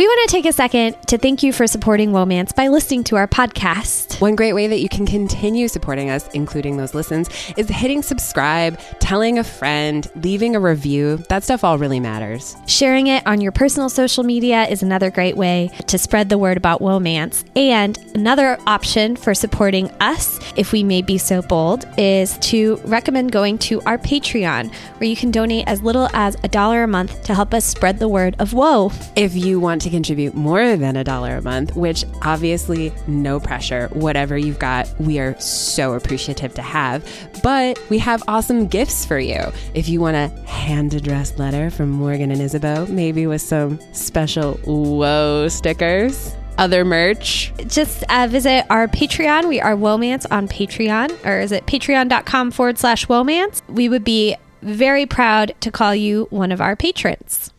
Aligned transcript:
We 0.00 0.06
want 0.06 0.30
to 0.30 0.34
take 0.34 0.46
a 0.46 0.52
second 0.54 0.96
to 1.08 1.18
thank 1.18 1.42
you 1.42 1.52
for 1.52 1.66
supporting 1.66 2.12
Womance 2.12 2.54
by 2.54 2.68
listening 2.68 3.04
to 3.04 3.16
our 3.16 3.28
podcast. 3.28 4.18
One 4.18 4.34
great 4.34 4.54
way 4.54 4.66
that 4.66 4.80
you 4.80 4.88
can 4.88 5.04
continue 5.04 5.68
supporting 5.68 6.08
us, 6.08 6.26
including 6.28 6.78
those 6.78 6.94
listens, 6.94 7.28
is 7.58 7.68
hitting 7.68 8.00
subscribe, 8.00 8.80
telling 9.00 9.38
a 9.38 9.44
friend, 9.44 10.10
leaving 10.14 10.56
a 10.56 10.60
review. 10.60 11.18
That 11.28 11.44
stuff 11.44 11.64
all 11.64 11.76
really 11.76 12.00
matters. 12.00 12.56
Sharing 12.66 13.08
it 13.08 13.26
on 13.26 13.42
your 13.42 13.52
personal 13.52 13.90
social 13.90 14.24
media 14.24 14.64
is 14.68 14.82
another 14.82 15.10
great 15.10 15.36
way 15.36 15.70
to 15.88 15.98
spread 15.98 16.30
the 16.30 16.38
word 16.38 16.56
about 16.56 16.80
Womance. 16.80 17.44
And 17.54 17.98
another 18.14 18.56
option 18.66 19.16
for 19.16 19.34
supporting 19.34 19.90
us, 20.00 20.40
if 20.56 20.72
we 20.72 20.82
may 20.82 21.02
be 21.02 21.18
so 21.18 21.42
bold, 21.42 21.84
is 21.98 22.38
to 22.38 22.76
recommend 22.86 23.32
going 23.32 23.58
to 23.58 23.82
our 23.82 23.98
Patreon, 23.98 24.72
where 24.72 25.10
you 25.10 25.16
can 25.16 25.30
donate 25.30 25.68
as 25.68 25.82
little 25.82 26.08
as 26.14 26.38
a 26.42 26.48
dollar 26.48 26.84
a 26.84 26.88
month 26.88 27.22
to 27.24 27.34
help 27.34 27.52
us 27.52 27.66
spread 27.66 27.98
the 27.98 28.08
word 28.08 28.34
of 28.38 28.54
woe. 28.54 28.90
If 29.14 29.36
you 29.36 29.60
want 29.60 29.82
to 29.82 29.89
contribute 29.90 30.34
more 30.34 30.76
than 30.76 30.96
a 30.96 31.04
dollar 31.04 31.36
a 31.36 31.42
month, 31.42 31.76
which 31.76 32.04
obviously 32.22 32.92
no 33.06 33.40
pressure, 33.40 33.88
whatever 33.92 34.38
you've 34.38 34.58
got, 34.58 34.88
we 35.00 35.18
are 35.18 35.38
so 35.40 35.94
appreciative 35.94 36.54
to 36.54 36.62
have. 36.62 37.06
But 37.42 37.82
we 37.90 37.98
have 37.98 38.22
awesome 38.28 38.66
gifts 38.66 39.04
for 39.04 39.18
you. 39.18 39.40
If 39.74 39.88
you 39.88 40.00
want 40.00 40.16
a 40.16 40.28
hand 40.46 40.94
addressed 40.94 41.38
letter 41.38 41.70
from 41.70 41.90
Morgan 41.90 42.30
and 42.30 42.40
Isabeau, 42.40 42.86
maybe 42.86 43.26
with 43.26 43.42
some 43.42 43.78
special 43.92 44.54
whoa 44.64 45.48
stickers 45.48 46.34
other 46.58 46.84
merch. 46.84 47.52
Just 47.66 48.04
uh, 48.10 48.28
visit 48.28 48.66
our 48.70 48.86
Patreon. 48.86 49.48
We 49.48 49.60
are 49.60 49.74
Womance 49.74 50.26
on 50.30 50.46
Patreon, 50.46 51.24
or 51.24 51.40
is 51.40 51.52
it 51.52 51.66
patreon.com 51.66 52.50
forward 52.50 52.78
slash 52.78 53.06
Womance? 53.06 53.66
We 53.68 53.88
would 53.88 54.04
be 54.04 54.36
very 54.62 55.06
proud 55.06 55.54
to 55.60 55.70
call 55.70 55.94
you 55.94 56.26
one 56.30 56.52
of 56.52 56.60
our 56.60 56.76
patrons. 56.76 57.50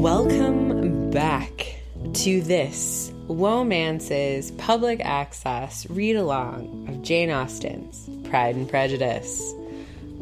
Welcome 0.00 1.10
back 1.10 1.76
to 2.14 2.40
this 2.40 3.12
Womance's 3.28 4.50
public 4.52 4.98
access 5.04 5.88
read 5.90 6.16
along 6.16 6.86
of 6.88 7.02
Jane 7.02 7.30
Austen's 7.30 8.08
Pride 8.30 8.54
and 8.54 8.66
Prejudice. 8.66 9.52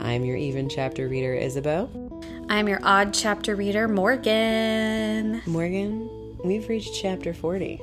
I'm 0.00 0.24
your 0.24 0.36
even 0.36 0.68
chapter 0.68 1.06
reader, 1.06 1.32
Isabeau. 1.32 1.88
I'm 2.48 2.66
your 2.66 2.80
odd 2.82 3.14
chapter 3.14 3.54
reader, 3.54 3.86
Morgan. 3.86 5.42
Morgan, 5.46 6.10
we've 6.42 6.68
reached 6.68 6.94
chapter 7.00 7.32
40. 7.32 7.80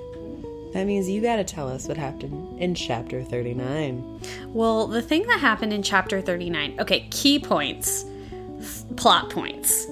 That 0.73 0.87
means 0.87 1.07
you 1.07 1.21
gotta 1.21 1.45
tell 1.45 1.69
us 1.69 1.87
what 1.87 1.95
happened 1.95 2.59
in 2.59 2.75
chapter 2.75 3.23
39. 3.23 4.19
Well, 4.47 4.87
the 4.87 5.01
thing 5.01 5.25
that 5.27 5.39
happened 5.39 5.71
in 5.71 5.81
chapter 5.81 6.19
39, 6.19 6.75
okay, 6.81 7.07
key 7.09 7.39
points, 7.39 8.03
f- 8.59 8.83
plot 8.97 9.29
points. 9.29 9.87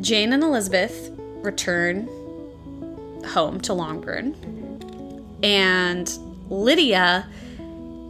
Jane 0.00 0.32
and 0.32 0.42
Elizabeth 0.42 1.10
return 1.42 2.08
home 3.26 3.60
to 3.60 3.74
Longbourn, 3.74 4.34
and 5.42 6.10
Lydia 6.48 7.26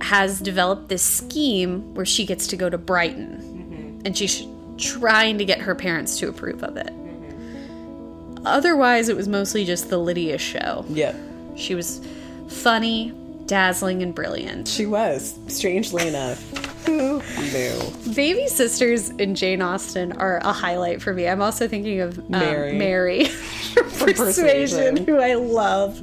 has 0.01 0.41
developed 0.41 0.89
this 0.89 1.03
scheme 1.03 1.95
where 1.95 2.07
she 2.07 2.25
gets 2.25 2.47
to 2.49 2.57
go 2.57 2.71
to 2.71 2.79
Brighton, 2.79 3.39
mm-hmm. 3.39 4.07
and 4.07 4.17
she's 4.17 4.47
trying 4.79 5.39
to 5.39 5.45
get 5.45 5.61
her 5.61 5.75
parents 5.75 6.19
to 6.19 6.29
approve 6.29 6.63
of 6.63 6.77
it. 6.77 6.87
Mm-hmm. 6.87 8.47
Otherwise, 8.47 9.09
it 9.09 9.17
was 9.17 9.29
mostly 9.29 9.65
just 9.65 9.91
the 9.91 9.99
Lydia 9.99 10.39
show. 10.39 10.85
Yep. 10.89 11.17
She 11.57 11.75
was 11.75 12.01
funny, 12.49 13.13
dazzling, 13.47 14.03
and 14.03 14.15
brilliant. 14.15 14.69
She 14.69 14.87
was, 14.87 15.39
strangely 15.49 16.09
enough. 16.09 16.41
Who 16.87 17.23
knew? 17.53 18.15
Baby 18.15 18.47
sisters 18.49 19.11
in 19.11 19.35
Jane 19.35 19.63
Austen 19.63 20.13
are 20.13 20.39
a 20.39 20.53
highlight 20.53 21.03
for 21.03 21.13
me. 21.13 21.29
I'm 21.29 21.43
also 21.43 21.69
thinking 21.69 22.01
of 22.01 22.19
um, 22.19 22.25
Mary. 22.29 22.73
Mary 22.79 23.25
from 23.95 24.15
Persuasion. 24.15 25.07
who 25.07 25.19
I 25.19 25.35
love. 25.35 26.03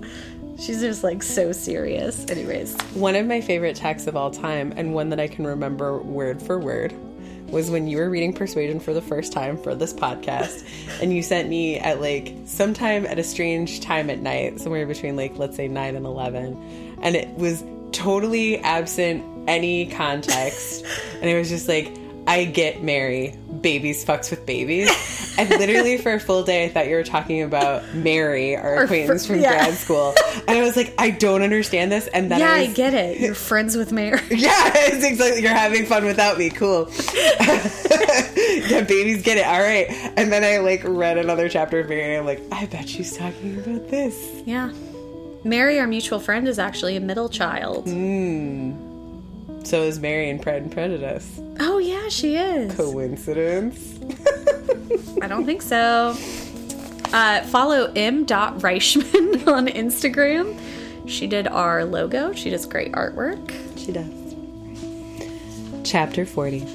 She's 0.60 0.80
just 0.80 1.04
like 1.04 1.22
so 1.22 1.52
serious. 1.52 2.26
Anyways, 2.30 2.76
One 2.94 3.16
of 3.16 3.26
my 3.28 3.42
favorite 3.42 3.76
texts 3.76 4.08
of 4.08 4.16
all 4.16 4.32
time, 4.32 4.74
and 4.76 4.94
one 4.94 5.10
that 5.10 5.20
I 5.20 5.28
can 5.28 5.46
remember 5.46 5.98
word 6.00 6.42
for 6.42 6.58
word, 6.58 6.94
was 7.52 7.70
when 7.70 7.88
you 7.88 7.98
were 7.98 8.10
reading 8.10 8.34
Persuasion 8.34 8.80
for 8.80 8.94
the 8.94 9.02
first 9.02 9.32
time 9.32 9.58
for 9.58 9.76
this 9.76 9.94
podcast, 9.94 10.68
and 11.02 11.14
you 11.14 11.22
sent 11.22 11.48
me 11.48 11.78
at 11.80 12.02
like 12.02 12.34
sometime 12.46 13.06
at 13.06 13.20
a 13.20 13.24
strange 13.24 13.82
time 13.82 14.10
at 14.10 14.20
night, 14.20 14.60
somewhere 14.60 14.86
between 14.88 15.16
like 15.16 15.38
let's 15.38 15.56
say 15.56 15.68
nine 15.68 15.96
and 15.96 16.06
eleven, 16.06 16.98
and 17.02 17.16
it 17.16 17.30
was 17.36 17.64
totally 17.92 18.58
absent 18.60 19.24
any 19.48 19.88
context, 19.88 20.86
and 21.16 21.30
it 21.30 21.38
was 21.38 21.50
just 21.50 21.68
like. 21.68 21.98
I 22.30 22.44
get 22.44 22.84
Mary, 22.84 23.38
babies 23.62 24.04
fucks 24.04 24.30
with 24.30 24.46
babies. 24.46 24.90
And 25.38 25.50
literally 25.50 25.98
for 25.98 26.14
a 26.14 26.20
full 26.20 26.44
day, 26.44 26.66
I 26.66 26.70
thought 26.70 26.88
you 26.88 26.96
were 26.96 27.04
talking 27.04 27.42
about 27.42 27.94
Mary, 27.94 28.56
our 28.56 28.84
acquaintance 28.84 29.26
fr- 29.26 29.34
from 29.34 29.42
yeah. 29.42 29.54
grad 29.54 29.76
school. 29.76 30.14
And 30.48 30.58
I 30.58 30.62
was 30.62 30.76
like, 30.76 30.94
I 30.98 31.12
don't 31.12 31.42
understand 31.42 31.92
this. 31.92 32.08
And 32.08 32.30
then 32.30 32.40
yeah, 32.40 32.52
I 32.52 32.58
I 32.58 32.68
get 32.68 32.94
it. 32.94 33.20
You're 33.20 33.36
friends 33.36 33.78
with 33.78 33.92
Mary. 33.92 34.20
yeah, 34.30 34.72
it's 34.76 35.06
exactly. 35.06 35.42
You're 35.42 35.52
having 35.52 35.86
fun 35.86 36.06
without 36.06 36.38
me. 36.38 36.50
Cool. 36.50 36.90
yeah, 37.16 38.82
babies 38.82 39.22
get 39.22 39.38
it. 39.38 39.46
All 39.46 39.62
right. 39.62 39.88
And 40.18 40.32
then 40.32 40.44
I 40.44 40.58
like 40.58 40.84
read 40.84 41.18
another 41.18 41.48
chapter 41.50 41.80
of 41.80 41.90
Mary. 41.90 42.16
And 42.16 42.20
I'm 42.20 42.26
like, 42.26 42.42
I 42.52 42.66
bet 42.66 42.90
she's 42.90 43.16
talking 43.16 43.60
about 43.60 43.90
this. 43.90 44.42
Yeah. 44.46 44.74
Mary, 45.44 45.80
our 45.80 45.88
mutual 45.88 46.20
friend, 46.20 46.48
is 46.48 46.60
actually 46.60 46.98
a 46.98 47.00
middle 47.00 47.30
child. 47.30 47.88
Hmm. 47.88 48.87
So 49.68 49.84
is 49.84 50.00
Mary 50.00 50.30
in 50.30 50.40
Pride 50.40 50.62
and 50.62 50.72
Prejudice. 50.72 51.42
Oh, 51.60 51.78
yeah, 51.78 52.08
she 52.08 52.38
is. 52.38 52.74
Coincidence? 52.74 54.00
I 55.22 55.28
don't 55.28 55.46
think 55.46 55.62
so. 55.62 56.16
Uh, 57.12 57.42
follow 57.48 57.92
m.reischmann 57.94 59.46
on 59.54 59.68
Instagram. 59.68 60.58
She 61.06 61.28
did 61.28 61.50
our 61.50 61.84
logo. 61.84 62.32
She 62.32 62.50
does 62.50 62.66
great 62.66 62.94
artwork. 62.94 63.52
She 63.78 63.92
does. 63.92 64.10
Chapter 65.84 66.26
40. 66.26 66.66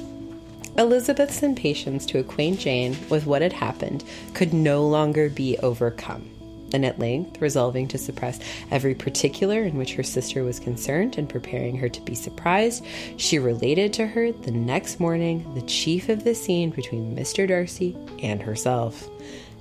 Elizabeth's 0.77 1.41
impatience 1.41 2.05
to 2.05 2.19
acquaint 2.19 2.59
Jane 2.59 2.95
with 3.09 3.25
what 3.25 3.41
had 3.41 3.53
happened 3.53 4.03
could 4.35 4.53
no 4.53 4.85
longer 4.85 5.29
be 5.29 5.57
overcome. 5.63 6.29
And 6.73 6.85
at 6.85 6.99
length, 6.99 7.39
resolving 7.39 7.87
to 7.89 7.97
suppress 7.97 8.39
every 8.71 8.95
particular 8.95 9.61
in 9.61 9.77
which 9.77 9.93
her 9.93 10.03
sister 10.03 10.43
was 10.43 10.59
concerned 10.59 11.17
and 11.17 11.29
preparing 11.29 11.77
her 11.77 11.87
to 11.89 12.01
be 12.01 12.15
surprised, 12.15 12.83
she 13.17 13.39
related 13.39 13.93
to 13.93 14.07
her 14.07 14.31
the 14.31 14.51
next 14.51 14.99
morning 14.99 15.53
the 15.53 15.61
chief 15.61 16.09
of 16.09 16.23
the 16.23 16.35
scene 16.35 16.71
between 16.71 17.15
Mr. 17.15 17.47
Darcy 17.47 17.95
and 18.21 18.41
herself. 18.41 19.07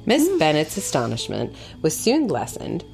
Miss 0.07 0.29
hmm. 0.29 0.39
Bennet's 0.39 0.77
astonishment 0.77 1.55
was 1.83 1.97
soon 1.97 2.29
lessened 2.29 2.85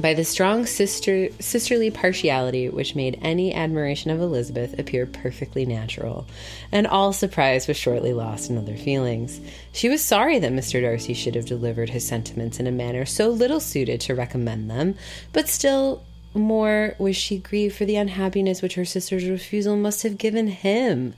by 0.00 0.14
the 0.14 0.24
strong 0.24 0.66
sister 0.66 1.28
sisterly 1.40 1.90
partiality 1.90 2.68
which 2.68 2.94
made 2.94 3.18
any 3.22 3.54
admiration 3.54 4.10
of 4.10 4.20
Elizabeth 4.20 4.78
appear 4.78 5.06
perfectly 5.06 5.66
natural, 5.66 6.26
and 6.72 6.86
all 6.86 7.12
surprise 7.12 7.68
was 7.68 7.76
shortly 7.76 8.12
lost 8.12 8.50
in 8.50 8.58
other 8.58 8.76
feelings. 8.76 9.40
She 9.72 9.88
was 9.88 10.02
sorry 10.02 10.38
that 10.38 10.52
Mr. 10.52 10.80
Darcy 10.80 11.14
should 11.14 11.34
have 11.34 11.46
delivered 11.46 11.90
his 11.90 12.06
sentiments 12.06 12.58
in 12.58 12.66
a 12.66 12.72
manner 12.72 13.04
so 13.04 13.28
little 13.28 13.60
suited 13.60 14.00
to 14.02 14.14
recommend 14.14 14.70
them, 14.70 14.94
but 15.32 15.48
still 15.48 16.02
more 16.34 16.94
was 16.98 17.16
she 17.16 17.38
grieved 17.38 17.76
for 17.76 17.84
the 17.84 17.96
unhappiness 17.96 18.62
which 18.62 18.74
her 18.74 18.84
sister's 18.84 19.28
refusal 19.28 19.76
must 19.76 20.02
have 20.02 20.18
given 20.18 20.48
him. 20.48 21.14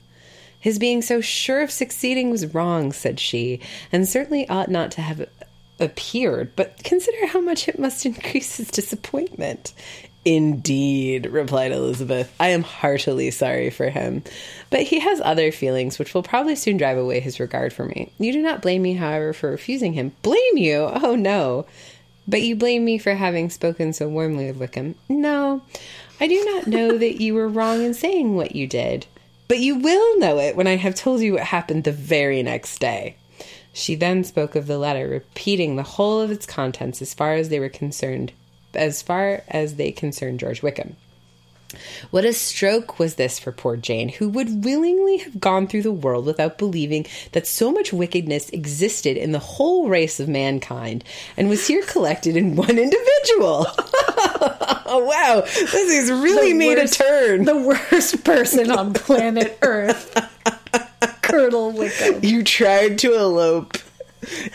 His 0.59 0.79
being 0.79 1.01
so 1.01 1.19
sure 1.19 1.61
of 1.61 1.71
succeeding 1.71 2.29
was 2.29 2.53
wrong, 2.53 2.93
said 2.93 3.19
she, 3.19 3.59
and 3.91 4.07
certainly 4.07 4.47
ought 4.47 4.71
not 4.71 4.91
to 4.91 5.01
have 5.01 5.27
appeared, 5.79 6.55
but 6.55 6.83
consider 6.83 7.27
how 7.27 7.41
much 7.41 7.67
it 7.67 7.79
must 7.79 8.05
increase 8.05 8.57
his 8.57 8.69
disappointment. 8.69 9.73
Indeed, 10.25 11.25
replied 11.25 11.73
Elizabeth. 11.73 12.33
I 12.39 12.49
am 12.49 12.63
heartily 12.63 13.29
sorry 13.31 13.69
for 13.69 13.89
him. 13.89 14.23
But 14.69 14.83
he 14.83 14.99
has 14.99 15.19
other 15.19 15.51
feelings 15.51 15.99
which 15.99 16.13
will 16.13 16.23
probably 16.23 16.55
soon 16.55 16.77
drive 16.77 16.97
away 16.97 17.19
his 17.19 17.41
regard 17.41 17.73
for 17.73 17.85
me. 17.85 18.11
You 18.19 18.31
do 18.31 18.41
not 18.41 18.61
blame 18.61 18.83
me, 18.83 18.93
however, 18.93 19.33
for 19.33 19.51
refusing 19.51 19.93
him. 19.93 20.13
Blame 20.21 20.57
you? 20.57 20.89
Oh, 20.93 21.15
no. 21.15 21.65
But 22.25 22.41
you 22.41 22.55
blame 22.55 22.85
me 22.85 22.97
for 22.97 23.13
having 23.13 23.49
spoken 23.49 23.91
so 23.91 24.07
warmly 24.07 24.47
of 24.47 24.59
Wickham. 24.59 24.95
No, 25.09 25.61
I 26.21 26.27
do 26.27 26.43
not 26.45 26.67
know 26.67 26.97
that 26.97 27.21
you 27.21 27.33
were 27.33 27.49
wrong 27.49 27.83
in 27.83 27.93
saying 27.93 28.35
what 28.35 28.55
you 28.55 28.65
did. 28.65 29.05
But 29.49 29.59
you 29.59 29.75
will 29.75 30.19
know 30.19 30.39
it 30.39 30.55
when 30.55 30.67
I 30.67 30.77
have 30.77 30.95
told 30.95 31.19
you 31.19 31.33
what 31.33 31.43
happened 31.43 31.83
the 31.83 31.91
very 31.91 32.41
next 32.43 32.79
day. 32.79 33.17
She 33.73 33.95
then 33.95 34.23
spoke 34.23 34.55
of 34.55 34.67
the 34.67 34.77
letter, 34.77 35.07
repeating 35.07 35.75
the 35.75 35.83
whole 35.83 36.21
of 36.21 36.31
its 36.31 36.45
contents 36.45 37.01
as 37.01 37.13
far 37.13 37.33
as 37.33 37.49
they 37.49 37.59
were 37.59 37.69
concerned, 37.69 38.31
as 38.73 39.01
far 39.01 39.43
as 39.47 39.75
they 39.75 39.91
concerned 39.91 40.39
George 40.39 40.61
Wickham. 40.61 40.95
What 42.11 42.23
a 42.23 42.33
stroke 42.33 42.99
was 42.99 43.15
this 43.15 43.39
for 43.39 43.51
poor 43.51 43.75
Jane, 43.75 44.09
who 44.09 44.29
would 44.29 44.63
willingly 44.63 45.17
have 45.17 45.39
gone 45.39 45.65
through 45.65 45.81
the 45.81 45.91
world 45.91 46.27
without 46.27 46.59
believing 46.59 47.07
that 47.31 47.47
so 47.47 47.71
much 47.71 47.91
wickedness 47.91 48.49
existed 48.51 49.17
in 49.17 49.31
the 49.31 49.39
whole 49.39 49.89
race 49.89 50.19
of 50.19 50.29
mankind, 50.29 51.03
and 51.35 51.49
was 51.49 51.65
here 51.65 51.81
collected 51.81 52.37
in 52.37 52.55
one 52.55 52.77
individual. 52.77 53.65
oh 54.85 55.03
wow, 55.09 55.41
this 55.41 55.73
has 55.73 56.11
really 56.11 56.51
The 56.51 56.57
made 56.59 56.77
worst- 56.77 56.93
a 56.93 56.97
turn. 57.03 57.45
The 57.45 57.57
worst 57.57 58.23
person 58.23 58.69
on 58.69 58.93
planet 58.93 59.57
Earth. 59.63 60.15
Colonel 61.33 61.71
Wickham. 61.71 62.23
you 62.23 62.43
tried 62.43 62.99
to 62.99 63.15
elope 63.15 63.79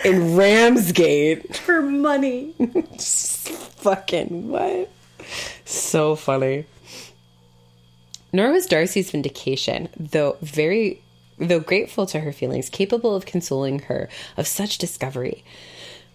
in 0.05 0.37
Ramsgate. 0.37 1.57
For 1.57 1.83
money. 1.83 2.53
Fucking 2.99 4.49
what? 4.49 4.89
So 5.65 6.15
funny. 6.15 6.67
Nor 8.33 8.53
was 8.53 8.67
Darcy's 8.67 9.11
vindication, 9.11 9.89
though 9.99 10.37
very 10.41 11.03
though 11.39 11.59
grateful 11.59 12.07
to 12.07 12.21
her 12.21 12.33
feelings, 12.33 12.69
capable 12.71 13.17
of 13.17 13.27
consoling 13.27 13.81
her 13.81 14.09
of 14.37 14.47
such 14.47 14.79
discovery. 14.79 15.43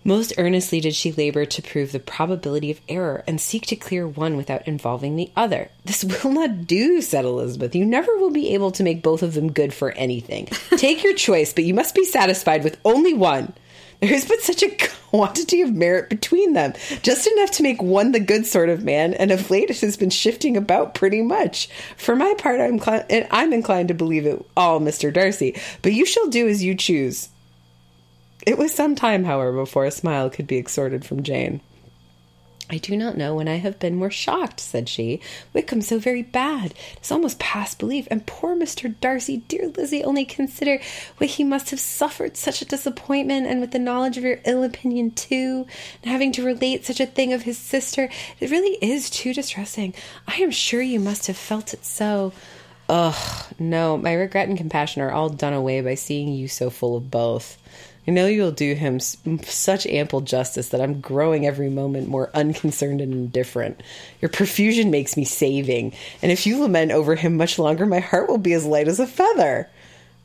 Most 0.05 0.33
earnestly 0.38 0.81
did 0.81 0.95
she 0.95 1.13
labor 1.13 1.45
to 1.45 1.61
prove 1.61 1.94
the 1.94 2.00
probability 2.00 2.69
of 2.69 2.81
error 2.89 3.23
and 3.25 3.39
seek 3.39 3.65
to 3.67 3.77
clear 3.77 4.05
one 4.05 4.35
without 4.35 4.67
involving 4.67 5.15
the 5.15 5.31
other. 5.35 5.69
This 5.85 6.03
will 6.03 6.31
not 6.31 6.67
do, 6.67 7.01
said 7.01 7.23
Elizabeth. 7.23 7.73
You 7.73 7.85
never 7.85 8.17
will 8.17 8.31
be 8.31 8.53
able 8.53 8.71
to 8.71 8.83
make 8.83 9.01
both 9.01 9.23
of 9.23 9.33
them 9.33 9.51
good 9.51 9.73
for 9.73 9.91
anything. 9.91 10.47
Take 10.77 11.03
your 11.03 11.15
choice, 11.15 11.53
but 11.53 11.63
you 11.63 11.73
must 11.73 11.95
be 11.95 12.03
satisfied 12.03 12.65
with 12.65 12.79
only 12.83 13.13
one. 13.13 13.53
There 14.01 14.13
is 14.13 14.25
but 14.25 14.41
such 14.41 14.61
a 14.63 14.75
quantity 15.11 15.61
of 15.61 15.73
merit 15.73 16.09
between 16.09 16.51
them, 16.51 16.73
just 17.03 17.25
enough 17.25 17.51
to 17.51 17.63
make 17.63 17.81
one 17.81 18.11
the 18.11 18.19
good 18.19 18.45
sort 18.45 18.67
of 18.67 18.83
man, 18.83 19.13
and 19.13 19.31
of 19.31 19.50
late 19.50 19.69
it 19.69 19.79
has 19.79 19.95
been 19.95 20.09
shifting 20.09 20.57
about 20.57 20.94
pretty 20.94 21.21
much. 21.21 21.69
For 21.95 22.13
my 22.13 22.33
part, 22.38 22.59
I'm, 22.59 22.81
I'm 23.31 23.53
inclined 23.53 23.88
to 23.88 23.94
believe 23.94 24.25
it 24.25 24.45
all, 24.57 24.81
Mr. 24.81 25.13
Darcy, 25.13 25.55
but 25.81 25.94
you 25.94 26.05
shall 26.05 26.27
do 26.27 26.50
as 26.50 26.61
you 26.61 26.75
choose. 26.75 27.29
It 28.45 28.57
was 28.57 28.73
some 28.73 28.95
time, 28.95 29.23
however, 29.23 29.53
before 29.53 29.85
a 29.85 29.91
smile 29.91 30.29
could 30.29 30.47
be 30.47 30.57
extorted 30.57 31.05
from 31.05 31.23
Jane. 31.23 31.61
I 32.69 32.77
do 32.77 32.97
not 32.97 33.17
know 33.17 33.35
when 33.35 33.47
I 33.47 33.57
have 33.57 33.77
been 33.77 33.95
more 33.95 34.09
shocked, 34.09 34.59
said 34.59 34.89
she. 34.89 35.21
Wickham 35.53 35.81
so 35.81 35.99
very 35.99 36.23
bad. 36.23 36.71
It 36.71 37.03
is 37.03 37.11
almost 37.11 37.37
past 37.37 37.77
belief. 37.77 38.07
And 38.09 38.25
poor 38.25 38.55
Mr. 38.55 38.93
Darcy, 38.99 39.37
dear 39.47 39.67
Lizzie, 39.67 40.03
only 40.03 40.25
consider 40.25 40.79
what 41.17 41.31
he 41.31 41.43
must 41.43 41.69
have 41.69 41.79
suffered 41.79 42.35
such 42.35 42.61
a 42.61 42.65
disappointment, 42.65 43.47
and 43.47 43.61
with 43.61 43.71
the 43.71 43.79
knowledge 43.79 44.17
of 44.17 44.23
your 44.23 44.39
ill 44.45 44.63
opinion 44.63 45.11
too, 45.11 45.67
and 46.01 46.11
having 46.11 46.31
to 46.33 46.45
relate 46.45 46.85
such 46.85 46.99
a 46.99 47.05
thing 47.05 47.31
of 47.31 47.43
his 47.43 47.57
sister, 47.57 48.09
it 48.39 48.49
really 48.49 48.77
is 48.81 49.09
too 49.09 49.33
distressing. 49.33 49.93
I 50.27 50.37
am 50.37 50.51
sure 50.51 50.81
you 50.81 50.99
must 50.99 51.27
have 51.27 51.37
felt 51.37 51.73
it 51.73 51.85
so. 51.85 52.33
Ugh, 52.89 53.45
no, 53.59 53.97
my 53.97 54.13
regret 54.13 54.47
and 54.49 54.57
compassion 54.57 55.01
are 55.01 55.11
all 55.11 55.29
done 55.29 55.53
away 55.53 55.81
by 55.81 55.95
seeing 55.95 56.29
you 56.29 56.47
so 56.47 56.69
full 56.69 56.97
of 56.97 57.11
both. 57.11 57.57
I 58.07 58.11
know 58.11 58.27
you'll 58.27 58.51
do 58.51 58.73
him 58.73 59.00
such 59.00 59.85
ample 59.85 60.21
justice 60.21 60.69
that 60.69 60.81
I'm 60.81 61.00
growing 61.00 61.45
every 61.45 61.69
moment 61.69 62.09
more 62.09 62.29
unconcerned 62.33 63.00
and 63.00 63.13
indifferent. 63.13 63.81
Your 64.21 64.29
profusion 64.29 64.91
makes 64.91 65.15
me 65.15 65.23
saving, 65.23 65.94
and 66.21 66.31
if 66.31 66.45
you 66.45 66.59
lament 66.59 66.91
over 66.91 67.15
him 67.15 67.38
much 67.38 67.57
longer, 67.57 67.85
my 67.85 68.00
heart 68.00 68.27
will 68.27 68.38
be 68.38 68.53
as 68.53 68.65
light 68.65 68.88
as 68.88 69.00
a 69.00 69.07
feather. 69.07 69.69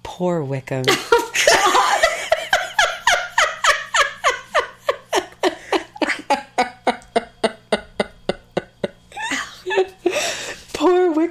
Poor 0.03 0.43
Wickham. 0.43 0.85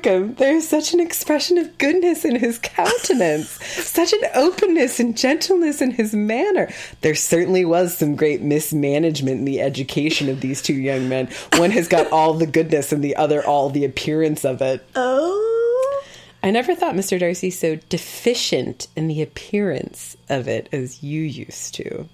There 0.07 0.55
is 0.55 0.65
such 0.65 0.93
an 0.93 1.01
expression 1.01 1.57
of 1.57 1.77
goodness 1.77 2.23
in 2.23 2.37
his 2.37 2.59
countenance, 2.59 3.49
such 3.61 4.13
an 4.13 4.21
openness 4.35 5.01
and 5.01 5.17
gentleness 5.17 5.81
in 5.81 5.91
his 5.91 6.13
manner. 6.13 6.69
There 7.01 7.13
certainly 7.13 7.65
was 7.65 7.97
some 7.97 8.15
great 8.15 8.41
mismanagement 8.41 9.39
in 9.39 9.43
the 9.43 9.59
education 9.59 10.29
of 10.29 10.39
these 10.39 10.61
two 10.61 10.75
young 10.75 11.09
men. 11.09 11.27
One 11.57 11.71
has 11.71 11.89
got 11.89 12.09
all 12.09 12.33
the 12.33 12.47
goodness, 12.47 12.93
and 12.93 13.03
the 13.03 13.17
other 13.17 13.45
all 13.45 13.69
the 13.69 13.83
appearance 13.83 14.45
of 14.45 14.61
it. 14.61 14.87
Oh. 14.95 16.03
I 16.41 16.51
never 16.51 16.73
thought 16.73 16.95
Mr. 16.95 17.19
Darcy 17.19 17.49
so 17.49 17.75
deficient 17.89 18.87
in 18.95 19.09
the 19.09 19.21
appearance 19.21 20.15
of 20.29 20.47
it 20.47 20.69
as 20.71 21.03
you 21.03 21.21
used 21.21 21.75
to. 21.75 22.07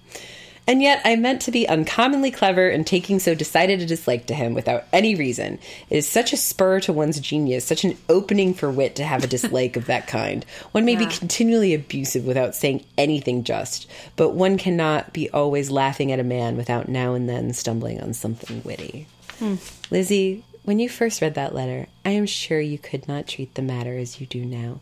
And 0.66 0.80
yet 0.80 1.02
I 1.04 1.16
meant 1.16 1.42
to 1.42 1.50
be 1.50 1.68
uncommonly 1.68 2.30
clever 2.30 2.68
in 2.68 2.84
taking 2.84 3.18
so 3.18 3.34
decided 3.34 3.80
a 3.80 3.86
dislike 3.86 4.26
to 4.26 4.34
him 4.34 4.54
without 4.54 4.86
any 4.92 5.14
reason. 5.14 5.58
It 5.90 5.96
is 5.98 6.08
such 6.08 6.32
a 6.32 6.38
spur 6.38 6.80
to 6.80 6.92
one's 6.92 7.20
genius, 7.20 7.66
such 7.66 7.84
an 7.84 7.98
opening 8.08 8.54
for 8.54 8.70
wit 8.70 8.96
to 8.96 9.04
have 9.04 9.22
a 9.22 9.28
dislike 9.28 9.76
of 9.76 9.86
that 9.86 10.06
kind. 10.06 10.44
One 10.72 10.86
may 10.86 10.92
yeah. 10.92 11.00
be 11.00 11.06
continually 11.06 11.74
abusive 11.74 12.24
without 12.24 12.54
saying 12.54 12.84
anything 12.96 13.44
just, 13.44 13.88
but 14.16 14.30
one 14.30 14.56
cannot 14.56 15.12
be 15.12 15.28
always 15.30 15.70
laughing 15.70 16.10
at 16.12 16.20
a 16.20 16.24
man 16.24 16.56
without 16.56 16.88
now 16.88 17.12
and 17.12 17.28
then 17.28 17.52
stumbling 17.52 18.00
on 18.00 18.14
something 18.14 18.62
witty. 18.64 19.06
Hmm. 19.38 19.56
Lizzie, 19.90 20.44
when 20.64 20.78
you 20.78 20.88
first 20.88 21.20
read 21.20 21.34
that 21.34 21.54
letter, 21.54 21.88
I 22.06 22.10
am 22.10 22.24
sure 22.24 22.60
you 22.60 22.78
could 22.78 23.06
not 23.06 23.26
treat 23.26 23.54
the 23.54 23.62
matter 23.62 23.98
as 23.98 24.18
you 24.18 24.26
do 24.26 24.44
now. 24.44 24.80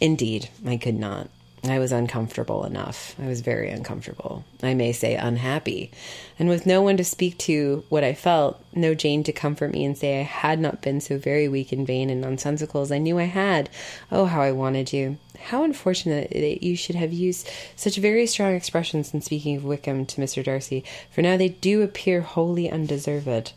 Indeed, 0.00 0.50
I 0.66 0.76
could 0.76 0.98
not. 0.98 1.30
I 1.70 1.78
was 1.78 1.92
uncomfortable 1.92 2.64
enough. 2.64 3.14
I 3.18 3.26
was 3.26 3.40
very 3.40 3.70
uncomfortable. 3.70 4.44
I 4.62 4.74
may 4.74 4.92
say 4.92 5.14
unhappy. 5.14 5.90
And 6.38 6.48
with 6.48 6.66
no 6.66 6.82
one 6.82 6.96
to 6.98 7.04
speak 7.04 7.38
to 7.38 7.84
what 7.88 8.04
I 8.04 8.12
felt, 8.12 8.62
no 8.74 8.94
Jane 8.94 9.22
to 9.24 9.32
comfort 9.32 9.72
me 9.72 9.84
and 9.84 9.96
say 9.96 10.20
I 10.20 10.24
had 10.24 10.58
not 10.58 10.82
been 10.82 11.00
so 11.00 11.16
very 11.16 11.48
weak 11.48 11.72
and 11.72 11.86
vain 11.86 12.10
and 12.10 12.20
nonsensical 12.20 12.82
as 12.82 12.92
I 12.92 12.98
knew 12.98 13.18
I 13.18 13.24
had. 13.24 13.70
Oh, 14.12 14.26
how 14.26 14.42
I 14.42 14.52
wanted 14.52 14.92
you. 14.92 15.16
How 15.38 15.64
unfortunate 15.64 16.30
that 16.30 16.62
you 16.62 16.76
should 16.76 16.96
have 16.96 17.12
used 17.12 17.48
such 17.76 17.96
very 17.96 18.26
strong 18.26 18.54
expressions 18.54 19.14
in 19.14 19.22
speaking 19.22 19.56
of 19.56 19.64
Wickham 19.64 20.06
to 20.06 20.20
Mr. 20.20 20.44
Darcy, 20.44 20.84
for 21.10 21.22
now 21.22 21.36
they 21.36 21.48
do 21.48 21.82
appear 21.82 22.20
wholly 22.20 22.70
undeserved. 22.70 23.52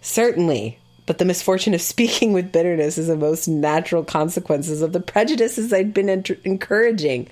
Certainly, 0.00 0.78
but 1.10 1.18
the 1.18 1.24
misfortune 1.24 1.74
of 1.74 1.82
speaking 1.82 2.32
with 2.32 2.52
bitterness 2.52 2.96
is 2.96 3.08
the 3.08 3.16
most 3.16 3.48
natural 3.48 4.04
consequences 4.04 4.80
of 4.80 4.92
the 4.92 5.00
prejudices 5.00 5.72
I'd 5.72 5.92
been 5.92 6.08
ent- 6.08 6.30
encouraging. 6.44 7.26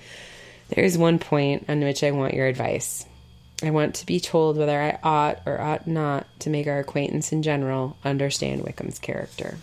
There 0.67 0.83
is 0.83 0.97
one 0.97 1.17
point 1.17 1.63
on 1.69 1.79
which 1.79 2.03
I 2.03 2.11
want 2.11 2.33
your 2.33 2.45
advice. 2.45 3.05
I 3.63 3.69
want 3.69 3.95
to 3.95 4.05
be 4.05 4.19
told 4.19 4.57
whether 4.57 4.77
I 4.77 4.99
ought 5.01 5.39
or 5.45 5.61
ought 5.61 5.87
not 5.87 6.27
to 6.39 6.49
make 6.49 6.67
our 6.67 6.79
acquaintance 6.79 7.31
in 7.31 7.41
general 7.41 7.95
understand 8.03 8.65
Wickham's 8.65 8.99
character. 8.99 9.59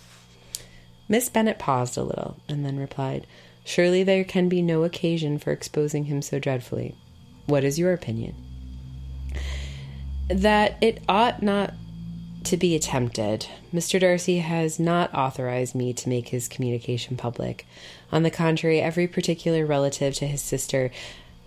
Miss 1.10 1.28
Bennet 1.28 1.58
paused 1.58 1.98
a 1.98 2.02
little 2.02 2.38
and 2.48 2.64
then 2.64 2.78
replied, 2.78 3.26
Surely 3.64 4.02
there 4.02 4.24
can 4.24 4.48
be 4.48 4.62
no 4.62 4.84
occasion 4.84 5.38
for 5.38 5.52
exposing 5.52 6.06
him 6.06 6.22
so 6.22 6.38
dreadfully. 6.38 6.94
What 7.44 7.64
is 7.64 7.78
your 7.78 7.92
opinion? 7.92 8.34
That 10.28 10.78
it 10.80 11.02
ought 11.06 11.42
not 11.42 11.74
to 12.46 12.56
be 12.56 12.76
attempted. 12.76 13.46
Mr. 13.74 13.98
Darcy 13.98 14.38
has 14.38 14.78
not 14.78 15.12
authorized 15.12 15.74
me 15.74 15.92
to 15.92 16.08
make 16.08 16.28
his 16.28 16.46
communication 16.46 17.16
public. 17.16 17.66
On 18.12 18.22
the 18.22 18.30
contrary, 18.30 18.80
every 18.80 19.08
particular 19.08 19.66
relative 19.66 20.14
to 20.14 20.28
his 20.28 20.42
sister 20.42 20.92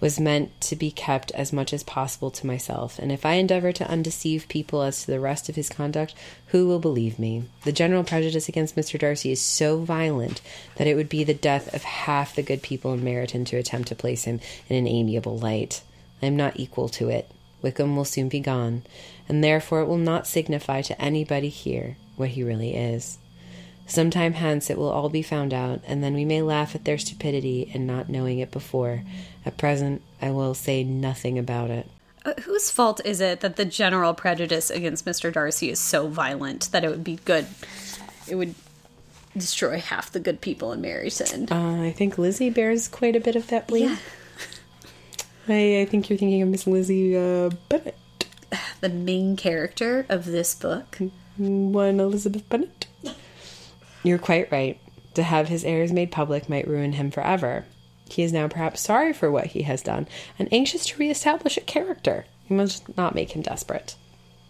was 0.01 0.19
meant 0.19 0.59
to 0.59 0.75
be 0.75 0.91
kept 0.91 1.31
as 1.31 1.53
much 1.53 1.71
as 1.71 1.83
possible 1.83 2.29
to 2.31 2.47
myself, 2.47 2.99
and 2.99 3.13
if 3.13 3.25
I 3.25 3.33
endeavor 3.33 3.71
to 3.71 3.89
undeceive 3.89 4.47
people 4.49 4.81
as 4.81 5.01
to 5.01 5.11
the 5.11 5.19
rest 5.21 5.47
of 5.47 5.55
his 5.55 5.69
conduct, 5.69 6.13
who 6.47 6.67
will 6.67 6.79
believe 6.79 7.17
me? 7.17 7.43
The 7.63 7.71
general 7.71 8.03
prejudice 8.03 8.49
against 8.49 8.75
Mr. 8.75 8.99
Darcy 8.99 9.31
is 9.31 9.41
so 9.41 9.79
violent 9.79 10.41
that 10.75 10.87
it 10.87 10.95
would 10.95 11.09
be 11.09 11.23
the 11.23 11.33
death 11.33 11.73
of 11.73 11.83
half 11.83 12.35
the 12.35 12.43
good 12.43 12.61
people 12.61 12.93
in 12.93 13.01
Meryton 13.01 13.45
to 13.47 13.57
attempt 13.57 13.87
to 13.87 13.95
place 13.95 14.25
him 14.25 14.41
in 14.67 14.75
an 14.75 14.87
amiable 14.87 15.37
light. 15.37 15.81
I 16.21 16.25
am 16.25 16.35
not 16.35 16.59
equal 16.59 16.89
to 16.89 17.09
it. 17.09 17.29
Wickham 17.61 17.95
will 17.95 18.05
soon 18.05 18.29
be 18.29 18.39
gone, 18.39 18.83
and 19.27 19.43
therefore 19.43 19.81
it 19.81 19.87
will 19.87 19.97
not 19.97 20.27
signify 20.27 20.81
to 20.83 21.01
anybody 21.01 21.49
here 21.49 21.97
what 22.15 22.29
he 22.29 22.43
really 22.43 22.75
is. 22.75 23.17
Some 23.87 24.11
time 24.11 24.33
hence 24.33 24.69
it 24.69 24.77
will 24.77 24.91
all 24.91 25.09
be 25.09 25.23
found 25.23 25.53
out, 25.53 25.81
and 25.87 26.03
then 26.03 26.13
we 26.13 26.23
may 26.23 26.43
laugh 26.43 26.75
at 26.75 26.85
their 26.85 26.99
stupidity 26.99 27.71
in 27.73 27.87
not 27.87 28.07
knowing 28.07 28.37
it 28.37 28.51
before. 28.51 29.03
At 29.45 29.57
present, 29.57 30.03
I 30.21 30.29
will 30.29 30.53
say 30.53 30.83
nothing 30.83 31.39
about 31.39 31.71
it. 31.71 31.87
Uh, 32.23 32.33
whose 32.41 32.69
fault 32.69 33.01
is 33.03 33.19
it 33.19 33.39
that 33.39 33.55
the 33.55 33.65
general 33.65 34.13
prejudice 34.13 34.69
against 34.69 35.05
Mr. 35.05 35.33
Darcy 35.33 35.71
is 35.71 35.79
so 35.79 36.07
violent 36.07 36.69
that 36.71 36.83
it 36.83 36.89
would 36.89 37.03
be 37.03 37.15
good? 37.25 37.47
It 38.27 38.35
would 38.35 38.53
destroy 39.35 39.79
half 39.79 40.11
the 40.11 40.19
good 40.19 40.41
people 40.41 40.71
in 40.71 40.81
Meryton. 40.81 41.51
Uh, 41.51 41.81
I 41.81 41.91
think 41.91 42.17
Lizzie 42.17 42.49
bears 42.49 42.87
quite 42.87 43.15
a 43.15 43.19
bit 43.19 43.35
of 43.35 43.47
that 43.47 43.67
blame. 43.67 43.89
Yeah. 43.89 43.97
I, 45.49 45.81
I 45.81 45.85
think 45.85 46.09
you're 46.09 46.17
thinking 46.17 46.41
of 46.41 46.49
Miss 46.49 46.67
Lizzie 46.67 47.17
uh, 47.17 47.49
Bennet. 47.69 47.97
The 48.81 48.89
main 48.89 49.35
character 49.35 50.05
of 50.09 50.25
this 50.25 50.55
book. 50.55 50.97
One 51.37 51.99
Elizabeth 51.99 52.47
Bennet. 52.49 52.87
You're 54.03 54.17
quite 54.17 54.51
right. 54.51 54.79
To 55.15 55.23
have 55.23 55.47
his 55.47 55.65
errors 55.65 55.91
made 55.91 56.11
public 56.11 56.49
might 56.49 56.67
ruin 56.67 56.93
him 56.93 57.11
forever. 57.11 57.65
He 58.09 58.23
is 58.23 58.33
now 58.33 58.47
perhaps 58.47 58.81
sorry 58.81 59.13
for 59.13 59.29
what 59.29 59.47
he 59.47 59.63
has 59.63 59.81
done 59.81 60.07
and 60.37 60.47
anxious 60.51 60.85
to 60.87 60.97
re-establish 60.97 61.57
a 61.57 61.61
character. 61.61 62.25
You 62.47 62.55
must 62.55 62.95
not 62.97 63.15
make 63.15 63.31
him 63.31 63.41
desperate. 63.41 63.95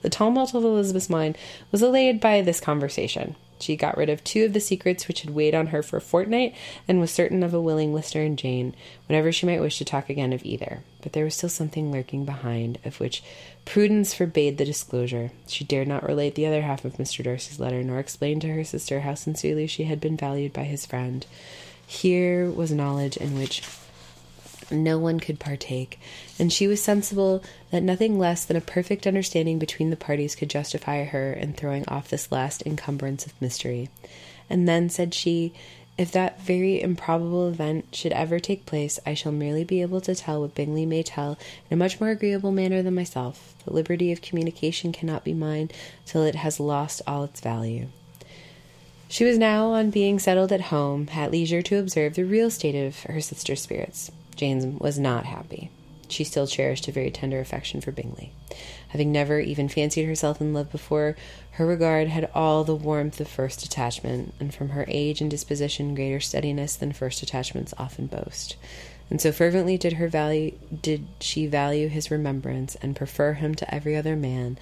The 0.02 0.10
tumult 0.10 0.54
of 0.54 0.64
Elizabeth's 0.64 1.10
mind 1.10 1.38
was 1.72 1.82
allayed 1.82 2.22
by 2.22 2.42
this 2.42 2.62
conversation. 2.62 3.36
She 3.60 3.76
got 3.76 3.98
rid 3.98 4.10
of 4.10 4.24
two 4.24 4.46
of 4.46 4.54
the 4.54 4.60
secrets 4.60 5.08
which 5.08 5.22
had 5.22 5.32
weighed 5.32 5.54
on 5.54 5.68
her 5.68 5.84
for 5.84 5.98
a 5.98 6.02
fortnight, 6.02 6.56
and 6.88 7.00
was 7.00 7.12
certain 7.12 7.44
of 7.44 7.54
a 7.54 7.62
willing 7.62 7.94
listener 7.94 8.24
in 8.24 8.38
Jane 8.38 8.76
whenever 9.08 9.32
she 9.32 9.46
might 9.46 9.62
wish 9.62 9.78
to 9.78 9.86
talk 9.86 10.10
again 10.10 10.34
of 10.34 10.46
either. 10.46 10.84
But 11.02 11.14
there 11.14 11.26
was 11.26 11.36
still 11.36 11.50
something 11.50 11.92
lurking 11.92 12.26
behind, 12.26 12.80
of 12.86 13.00
which 13.00 13.24
prudence 13.66 14.14
forbade 14.14 14.58
the 14.58 14.66
disclosure. 14.66 15.32
She 15.48 15.64
dared 15.64 15.88
not 15.88 16.08
relate 16.08 16.36
the 16.36 16.46
other 16.46 16.62
half 16.62 16.86
of 16.86 16.98
Mr. 16.98 17.24
Darcy's 17.24 17.60
letter, 17.60 17.84
nor 17.84 18.00
explain 18.00 18.40
to 18.42 18.54
her 18.54 18.64
sister 18.64 19.02
how 19.02 19.16
sincerely 19.16 19.68
she 19.68 19.84
had 19.84 20.00
been 20.00 20.18
valued 20.18 20.54
by 20.54 20.64
his 20.64 20.86
friend. 20.86 21.26
Here 21.86 22.50
was 22.50 22.72
knowledge 22.72 23.18
in 23.18 23.38
which 23.38 23.62
No 24.72 25.00
one 25.00 25.20
could 25.20 25.40
partake, 25.40 26.00
and 26.38 26.54
she 26.54 26.68
was 26.68 26.82
sensible 26.82 27.44
that 27.72 27.84
nothing 27.84 28.20
less 28.20 28.46
than 28.46 28.58
a 28.58 28.62
perfect 28.62 29.08
understanding 29.08 29.58
between 29.60 29.90
the 29.90 29.96
parties 29.96 30.36
could 30.36 30.50
justify 30.50 31.04
her 31.06 31.34
in 31.34 31.54
throwing 31.54 31.88
off 31.88 32.10
this 32.10 32.32
last 32.32 32.64
encumbrance 32.66 33.26
of 33.26 33.42
mystery. 33.42 33.90
And 34.50 34.68
then, 34.68 34.90
said 34.90 35.14
she, 35.14 35.54
if 36.00 36.14
that 36.14 36.40
very 36.42 36.82
improbable 36.82 37.50
event 37.50 37.94
should 37.94 38.14
ever 38.14 38.40
take 38.40 38.66
place, 38.66 39.00
I 39.06 39.16
shall 39.16 39.34
merely 39.34 39.66
be 39.66 39.82
able 39.82 40.00
to 40.02 40.16
tell 40.16 40.40
what 40.40 40.56
Bingley 40.56 40.86
may 40.86 41.04
tell 41.04 41.38
in 41.70 41.76
a 41.76 41.78
much 41.78 42.00
more 42.00 42.10
agreeable 42.10 42.54
manner 42.54 42.82
than 42.82 42.96
myself. 42.96 43.54
The 43.66 43.74
liberty 43.74 44.14
of 44.14 44.22
communication 44.22 44.94
cannot 44.94 45.26
be 45.26 45.34
mine 45.34 45.70
till 46.06 46.24
it 46.24 46.36
has 46.36 46.58
lost 46.58 47.02
all 47.06 47.26
its 47.26 47.42
value. 47.42 47.88
She 49.10 49.26
was 49.26 49.38
now, 49.38 49.72
on 49.72 49.90
being 49.90 50.20
settled 50.20 50.54
at 50.54 50.62
home, 50.62 51.10
at 51.12 51.32
leisure 51.32 51.64
to 51.64 51.80
observe 51.80 52.14
the 52.14 52.24
real 52.24 52.50
state 52.50 52.76
of 52.76 53.02
her 53.04 53.20
sister's 53.20 53.62
spirits. 53.62 54.10
Jane 54.40 54.78
was 54.80 54.98
not 54.98 55.26
happy. 55.26 55.70
She 56.08 56.24
still 56.24 56.48
cherished 56.48 56.88
a 56.88 56.94
very 56.94 57.12
tender 57.12 57.42
affection 57.42 57.82
for 57.82 57.92
Bingley. 57.92 58.32
Having 58.88 59.12
never 59.12 59.42
even 59.42 59.68
fancied 59.68 60.06
herself 60.06 60.40
in 60.40 60.54
love 60.54 60.72
before, 60.72 61.18
her 61.52 61.66
regard 61.66 62.08
had 62.08 62.32
all 62.34 62.64
the 62.64 62.74
warmth 62.74 63.20
of 63.20 63.28
first 63.28 63.66
attachment, 63.66 64.34
and 64.40 64.54
from 64.54 64.70
her 64.70 64.86
age 64.88 65.20
and 65.20 65.30
disposition 65.30 65.94
greater 65.94 66.22
steadiness 66.22 66.78
than 66.78 66.94
first 66.94 67.22
attachments 67.22 67.74
often 67.78 68.08
boast. 68.08 68.56
And 69.10 69.20
so 69.20 69.34
fervently 69.34 69.78
did 69.78 69.94
her 69.94 70.08
value 70.08 70.54
did 70.82 71.06
she 71.20 71.46
value 71.46 71.90
his 71.90 72.10
remembrance 72.10 72.76
and 72.76 72.96
prefer 72.96 73.34
him 73.34 73.56
to 73.56 73.76
every 73.76 73.98
other 73.98 74.16
man, 74.16 74.58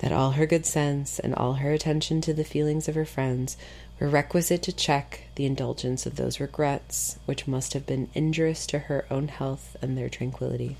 that 0.00 0.12
all 0.12 0.32
her 0.32 0.44
good 0.44 0.66
sense 0.66 1.18
and 1.18 1.34
all 1.34 1.54
her 1.54 1.72
attention 1.72 2.20
to 2.20 2.34
the 2.34 2.44
feelings 2.44 2.86
of 2.86 2.94
her 2.94 3.06
friends 3.06 3.56
were 3.98 4.08
requisite 4.08 4.62
to 4.62 4.72
check 4.72 5.28
the 5.36 5.46
indulgence 5.46 6.06
of 6.06 6.16
those 6.16 6.40
regrets 6.40 7.18
which 7.24 7.46
must 7.46 7.72
have 7.72 7.86
been 7.86 8.08
injurious 8.14 8.66
to 8.66 8.78
her 8.78 9.06
own 9.10 9.28
health 9.28 9.76
and 9.80 9.96
their 9.96 10.08
tranquillity. 10.08 10.76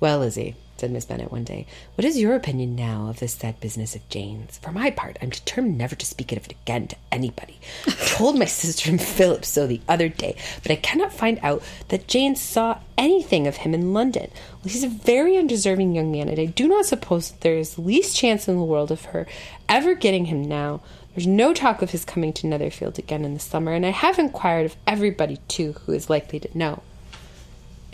Well, 0.00 0.20
Lizzie, 0.20 0.56
said 0.76 0.90
Miss 0.90 1.04
Bennet 1.04 1.32
one 1.32 1.44
day, 1.44 1.66
what 1.94 2.04
is 2.04 2.18
your 2.18 2.34
opinion 2.34 2.76
now 2.76 3.08
of 3.08 3.18
this 3.18 3.34
sad 3.34 3.58
business 3.60 3.94
of 3.94 4.08
Jane's? 4.08 4.58
For 4.58 4.72
my 4.72 4.90
part, 4.90 5.16
I'm 5.22 5.30
determined 5.30 5.78
never 5.78 5.94
to 5.94 6.06
speak 6.06 6.32
of 6.32 6.44
it 6.44 6.52
again 6.52 6.88
to 6.88 6.96
anybody. 7.10 7.58
I 7.86 7.92
told 7.92 8.38
my 8.38 8.44
sister 8.44 8.90
and 8.90 9.00
Philip 9.00 9.44
so 9.44 9.66
the 9.66 9.80
other 9.88 10.08
day, 10.08 10.36
but 10.62 10.70
I 10.72 10.76
cannot 10.76 11.12
find 11.12 11.38
out 11.42 11.62
that 11.88 12.08
Jane 12.08 12.36
saw 12.36 12.78
anything 12.98 13.46
of 13.46 13.56
him 13.56 13.74
in 13.74 13.94
London. 13.94 14.30
Well, 14.62 14.72
he's 14.72 14.84
a 14.84 14.88
very 14.88 15.36
undeserving 15.36 15.94
young 15.94 16.12
man, 16.12 16.28
and 16.28 16.38
I 16.38 16.46
do 16.46 16.68
not 16.68 16.86
suppose 16.86 17.30
that 17.30 17.40
there 17.40 17.56
is 17.56 17.74
the 17.74 17.82
least 17.82 18.16
chance 18.16 18.48
in 18.48 18.56
the 18.56 18.62
world 18.62 18.90
of 18.90 19.06
her 19.06 19.26
ever 19.68 19.94
getting 19.94 20.26
him 20.26 20.42
now. 20.42 20.80
There's 21.14 21.26
no 21.26 21.54
talk 21.54 21.80
of 21.80 21.92
his 21.92 22.04
coming 22.04 22.34
to 22.34 22.46
Netherfield 22.46 22.98
again 22.98 23.24
in 23.24 23.32
the 23.32 23.40
summer, 23.40 23.72
and 23.72 23.86
I 23.86 23.90
have 23.90 24.18
inquired 24.18 24.66
of 24.66 24.76
everybody, 24.86 25.38
too, 25.48 25.72
who 25.72 25.92
is 25.92 26.10
likely 26.10 26.38
to 26.40 26.58
know. 26.58 26.82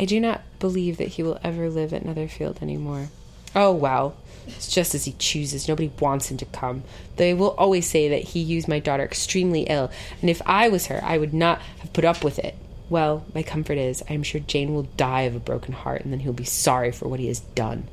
I 0.03 0.05
do 0.05 0.19
not 0.19 0.41
believe 0.59 0.97
that 0.97 1.11
he 1.11 1.23
will 1.23 1.39
ever 1.45 1.71
live 1.71 1.93
at 1.93 2.05
Netherfield 2.05 2.59
any 2.61 2.77
more. 2.77 3.11
Oh, 3.55 3.73
well, 3.73 4.17
it's 4.49 4.67
just 4.67 4.97
as 4.97 5.05
he 5.05 5.13
chooses. 5.13 5.69
Nobody 5.69 5.93
wants 6.01 6.29
him 6.29 6.39
to 6.39 6.45
come. 6.47 6.83
They 7.19 7.33
will 7.35 7.51
always 7.51 7.89
say 7.89 8.09
that 8.09 8.25
he 8.25 8.41
used 8.41 8.67
my 8.67 8.81
daughter 8.81 9.05
extremely 9.05 9.61
ill, 9.63 9.93
and 10.21 10.29
if 10.29 10.43
I 10.45 10.69
was 10.69 10.87
her, 10.87 11.01
I 11.05 11.19
would 11.19 11.33
not 11.33 11.61
have 11.79 11.93
put 11.93 12.05
up 12.05 12.25
with 12.25 12.41
it. 12.41 12.57
Well, 12.91 13.25
my 13.33 13.45
comfort 13.45 13.79
is, 13.79 14.03
I 14.11 14.15
am 14.15 14.25
sure 14.25 14.41
Jane 14.41 14.75
will 14.75 14.89
die 14.97 15.23
of 15.23 15.37
a 15.37 15.39
broken 15.39 15.73
heart, 15.73 16.03
and 16.03 16.13
then 16.13 16.19
he'll 16.19 16.33
be 16.33 16.43
sorry 16.43 16.91
for 16.91 17.07
what 17.07 17.21
he 17.21 17.29
has 17.29 17.39
done. 17.39 17.87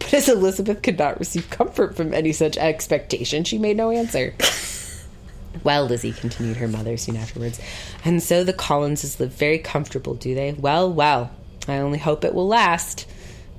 But 0.00 0.14
as 0.14 0.28
Elizabeth 0.28 0.82
could 0.82 0.98
not 0.98 1.20
receive 1.20 1.48
comfort 1.48 1.94
from 1.94 2.12
any 2.12 2.32
such 2.32 2.56
expectation, 2.56 3.44
she 3.44 3.56
made 3.56 3.76
no 3.76 3.92
answer. 3.92 4.34
Well, 5.64 5.86
Lizzie, 5.86 6.12
continued 6.12 6.56
her 6.58 6.68
mother 6.68 6.96
soon 6.96 7.16
afterwards, 7.16 7.60
and 8.04 8.22
so 8.22 8.44
the 8.44 8.52
Collinses 8.52 9.20
live 9.20 9.32
very 9.32 9.58
comfortable, 9.58 10.14
do 10.14 10.34
they? 10.34 10.52
Well, 10.52 10.92
well, 10.92 11.30
I 11.68 11.78
only 11.78 11.98
hope 11.98 12.24
it 12.24 12.34
will 12.34 12.48
last. 12.48 13.06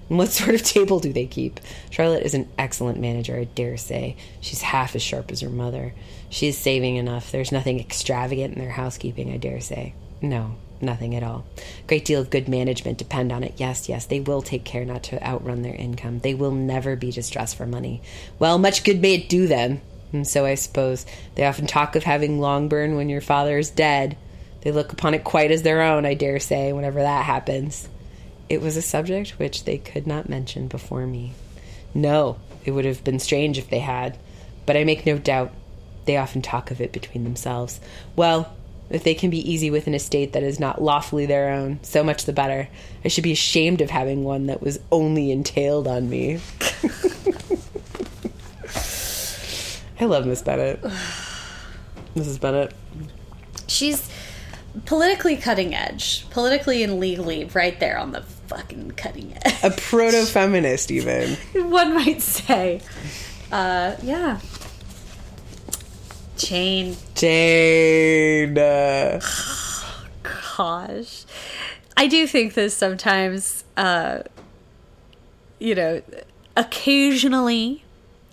What 0.07 0.29
sort 0.29 0.55
of 0.55 0.63
table 0.63 0.99
do 0.99 1.11
they 1.11 1.25
keep? 1.25 1.59
Charlotte 1.89 2.23
is 2.23 2.33
an 2.33 2.47
excellent 2.57 2.99
manager, 2.99 3.35
I 3.35 3.43
dare 3.43 3.75
say. 3.77 4.15
She's 4.39 4.61
half 4.61 4.95
as 4.95 5.01
sharp 5.01 5.31
as 5.31 5.41
her 5.41 5.49
mother. 5.49 5.93
She 6.29 6.47
is 6.47 6.57
saving 6.57 6.95
enough. 6.95 7.31
There's 7.31 7.51
nothing 7.51 7.79
extravagant 7.79 8.55
in 8.55 8.61
their 8.61 8.71
housekeeping, 8.71 9.33
I 9.33 9.37
dare 9.37 9.59
say. 9.59 9.93
No, 10.21 10.55
nothing 10.79 11.15
at 11.15 11.23
all. 11.23 11.45
Great 11.87 12.05
deal 12.05 12.21
of 12.21 12.29
good 12.29 12.47
management 12.47 12.97
depend 12.97 13.31
on 13.31 13.43
it. 13.43 13.55
Yes, 13.57 13.89
yes, 13.89 14.05
they 14.05 14.21
will 14.21 14.41
take 14.41 14.63
care 14.63 14.85
not 14.85 15.03
to 15.03 15.21
outrun 15.25 15.61
their 15.61 15.75
income. 15.75 16.19
They 16.19 16.33
will 16.33 16.51
never 16.51 16.95
be 16.95 17.11
distressed 17.11 17.57
for 17.57 17.65
money. 17.65 18.01
Well, 18.39 18.57
much 18.57 18.83
good 18.83 19.01
may 19.01 19.15
it 19.15 19.29
do 19.29 19.47
them. 19.47 19.81
And 20.13 20.27
so 20.27 20.45
I 20.45 20.55
suppose 20.55 21.05
they 21.35 21.45
often 21.45 21.67
talk 21.67 21.95
of 21.95 22.03
having 22.03 22.39
Longbourn 22.39 22.95
when 22.95 23.09
your 23.09 23.21
father 23.21 23.57
is 23.57 23.69
dead. 23.69 24.17
They 24.61 24.71
look 24.71 24.91
upon 24.91 25.13
it 25.13 25.23
quite 25.23 25.51
as 25.51 25.63
their 25.63 25.81
own, 25.81 26.05
I 26.05 26.13
dare 26.13 26.39
say, 26.39 26.73
whenever 26.73 26.99
that 27.01 27.25
happens. 27.25 27.87
It 28.49 28.61
was 28.61 28.77
a 28.77 28.81
subject 28.81 29.31
which 29.31 29.65
they 29.65 29.77
could 29.77 30.07
not 30.07 30.29
mention 30.29 30.67
before 30.67 31.05
me. 31.05 31.33
No, 31.93 32.37
it 32.63 32.71
would 32.71 32.85
have 32.85 33.03
been 33.03 33.19
strange 33.19 33.57
if 33.57 33.69
they 33.69 33.79
had, 33.79 34.17
but 34.65 34.77
I 34.77 34.83
make 34.83 35.05
no 35.05 35.17
doubt 35.17 35.51
they 36.05 36.17
often 36.17 36.41
talk 36.41 36.71
of 36.71 36.79
it 36.79 36.91
between 36.93 37.23
themselves. 37.23 37.79
Well, 38.15 38.53
if 38.89 39.03
they 39.03 39.13
can 39.13 39.29
be 39.29 39.51
easy 39.51 39.69
with 39.69 39.87
an 39.87 39.93
estate 39.93 40.33
that 40.33 40.43
is 40.43 40.59
not 40.59 40.81
lawfully 40.81 41.25
their 41.25 41.49
own, 41.49 41.79
so 41.83 42.03
much 42.03 42.25
the 42.25 42.33
better. 42.33 42.69
I 43.03 43.09
should 43.09 43.23
be 43.23 43.33
ashamed 43.33 43.81
of 43.81 43.89
having 43.89 44.23
one 44.23 44.47
that 44.47 44.61
was 44.61 44.79
only 44.91 45.31
entailed 45.31 45.87
on 45.87 46.09
me. 46.09 46.39
I 49.99 50.05
love 50.05 50.25
Miss 50.25 50.41
Bennet. 50.41 50.81
Mrs. 52.15 52.39
Bennet. 52.39 52.73
She's 53.67 54.09
politically 54.85 55.37
cutting 55.37 55.73
edge, 55.73 56.29
politically 56.29 56.83
and 56.83 56.99
legally 56.99 57.45
right 57.45 57.79
there 57.79 57.97
on 57.97 58.11
the 58.11 58.21
fucking 58.21 58.91
cutting 58.91 59.33
edge. 59.43 59.55
A 59.63 59.71
proto 59.71 60.25
feminist, 60.25 60.91
even. 60.91 61.35
One 61.69 61.93
might 61.95 62.21
say. 62.21 62.81
Uh, 63.51 63.95
yeah. 64.03 64.39
Jane. 66.37 66.95
Jane. 67.15 68.57
Uh, 68.57 69.19
Gosh. 70.23 71.25
I 71.95 72.07
do 72.07 72.27
think 72.27 72.53
that 72.53 72.71
sometimes, 72.71 73.63
uh, 73.75 74.19
you 75.59 75.73
know, 75.73 76.01
occasionally 76.55 77.83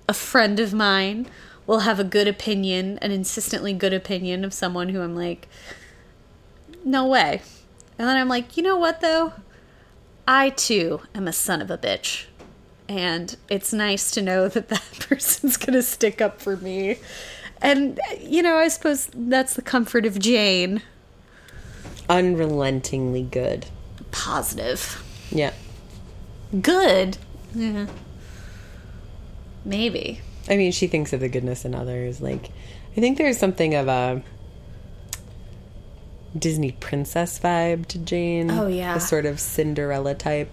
a 0.06 0.14
friend 0.14 0.60
of 0.60 0.74
mine 0.74 1.26
will 1.66 1.80
have 1.80 1.98
a 1.98 2.04
good 2.04 2.28
opinion, 2.28 2.98
an 3.00 3.10
insistently 3.10 3.72
good 3.72 3.92
opinion 3.92 4.44
of 4.44 4.52
someone 4.52 4.90
who 4.90 5.00
I'm 5.00 5.16
like, 5.16 5.48
no 6.84 7.06
way. 7.06 7.42
And 7.98 8.08
then 8.08 8.16
I'm 8.16 8.28
like, 8.28 8.56
you 8.56 8.62
know 8.62 8.76
what 8.76 9.00
though? 9.00 9.32
I 10.26 10.50
too 10.50 11.00
am 11.14 11.28
a 11.28 11.32
son 11.32 11.62
of 11.62 11.70
a 11.70 11.78
bitch. 11.78 12.26
And 12.88 13.36
it's 13.48 13.72
nice 13.72 14.10
to 14.12 14.20
know 14.22 14.48
that 14.48 14.68
that 14.68 14.82
person's 15.08 15.56
going 15.56 15.72
to 15.74 15.82
stick 15.82 16.20
up 16.20 16.40
for 16.40 16.56
me. 16.56 16.98
And, 17.62 17.98
you 18.20 18.42
know, 18.42 18.56
I 18.56 18.68
suppose 18.68 19.08
that's 19.14 19.54
the 19.54 19.62
comfort 19.62 20.04
of 20.04 20.18
Jane. 20.18 20.82
unrelentingly 22.10 23.22
good. 23.22 23.66
Positive. 24.10 25.02
Yeah. 25.30 25.52
Good. 26.60 27.16
Yeah. 27.54 27.86
Maybe. 29.64 30.20
I 30.48 30.56
mean, 30.56 30.72
she 30.72 30.86
thinks 30.86 31.12
of 31.12 31.20
the 31.20 31.28
goodness 31.28 31.64
in 31.64 31.74
others. 31.74 32.20
Like, 32.20 32.50
I 32.96 33.00
think 33.00 33.18
there's 33.18 33.38
something 33.38 33.74
of 33.74 33.88
a 33.88 34.22
Disney 36.38 36.72
princess 36.72 37.38
vibe 37.38 37.86
to 37.86 37.98
Jane. 37.98 38.50
Oh, 38.50 38.66
yeah. 38.66 38.96
A 38.96 39.00
sort 39.00 39.24
of 39.26 39.38
Cinderella 39.40 40.14
type. 40.14 40.50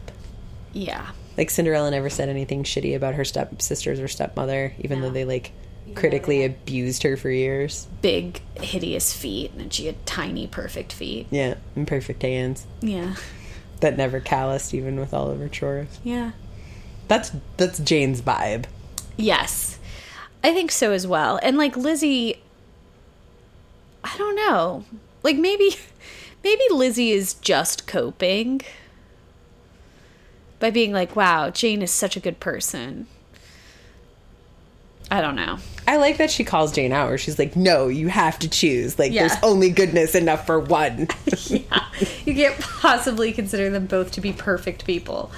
Yeah. 0.73 1.11
Like, 1.37 1.49
Cinderella 1.49 1.91
never 1.91 2.09
said 2.09 2.29
anything 2.29 2.63
shitty 2.63 2.95
about 2.95 3.15
her 3.15 3.25
stepsisters 3.25 3.99
or 3.99 4.07
stepmother, 4.07 4.73
even 4.79 4.99
No. 5.01 5.07
though 5.07 5.13
they, 5.13 5.25
like, 5.25 5.51
critically 5.95 6.45
abused 6.45 7.03
her 7.03 7.17
for 7.17 7.29
years. 7.29 7.87
Big, 8.01 8.41
hideous 8.61 9.13
feet, 9.13 9.51
and 9.57 9.73
she 9.73 9.87
had 9.87 10.05
tiny, 10.05 10.47
perfect 10.47 10.93
feet. 10.93 11.27
Yeah. 11.31 11.55
And 11.75 11.87
perfect 11.87 12.21
hands. 12.21 12.65
Yeah. 12.81 13.15
That 13.79 13.97
never 13.97 14.19
calloused, 14.19 14.73
even 14.73 14.99
with 14.99 15.13
all 15.13 15.31
of 15.31 15.39
her 15.39 15.49
chores. 15.49 15.99
Yeah. 16.03 16.31
That's, 17.07 17.31
that's 17.57 17.79
Jane's 17.79 18.21
vibe. 18.21 18.65
Yes. 19.17 19.79
I 20.43 20.53
think 20.53 20.71
so 20.71 20.91
as 20.91 21.05
well. 21.05 21.39
And 21.43 21.57
like 21.57 21.75
Lizzie 21.77 22.41
I 24.03 24.17
don't 24.17 24.35
know. 24.35 24.85
Like 25.23 25.37
maybe 25.37 25.75
maybe 26.43 26.63
Lizzie 26.71 27.11
is 27.11 27.35
just 27.35 27.87
coping 27.87 28.61
by 30.59 30.69
being 30.71 30.91
like, 30.91 31.15
"Wow, 31.15 31.49
Jane 31.49 31.81
is 31.81 31.91
such 31.91 32.15
a 32.15 32.19
good 32.19 32.39
person." 32.39 33.07
I 35.09 35.19
don't 35.19 35.35
know. 35.35 35.57
I 35.87 35.97
like 35.97 36.17
that 36.19 36.31
she 36.31 36.45
calls 36.45 36.71
Jane 36.71 36.93
out, 36.93 37.09
where 37.09 37.17
she's 37.17 37.37
like, 37.37 37.55
"No, 37.55 37.87
you 37.89 38.07
have 38.07 38.39
to 38.39 38.49
choose. 38.49 38.97
Like, 38.97 39.11
Yeah. 39.11 39.27
there's 39.27 39.43
only 39.43 39.69
goodness 39.69 40.15
enough 40.15 40.45
for 40.45 40.59
one." 40.59 41.07
yeah. 41.47 41.85
You 42.25 42.33
can't 42.33 42.59
possibly 42.59 43.31
consider 43.33 43.69
them 43.69 43.87
both 43.87 44.11
to 44.13 44.21
be 44.21 44.31
perfect 44.31 44.85
people. 44.85 45.31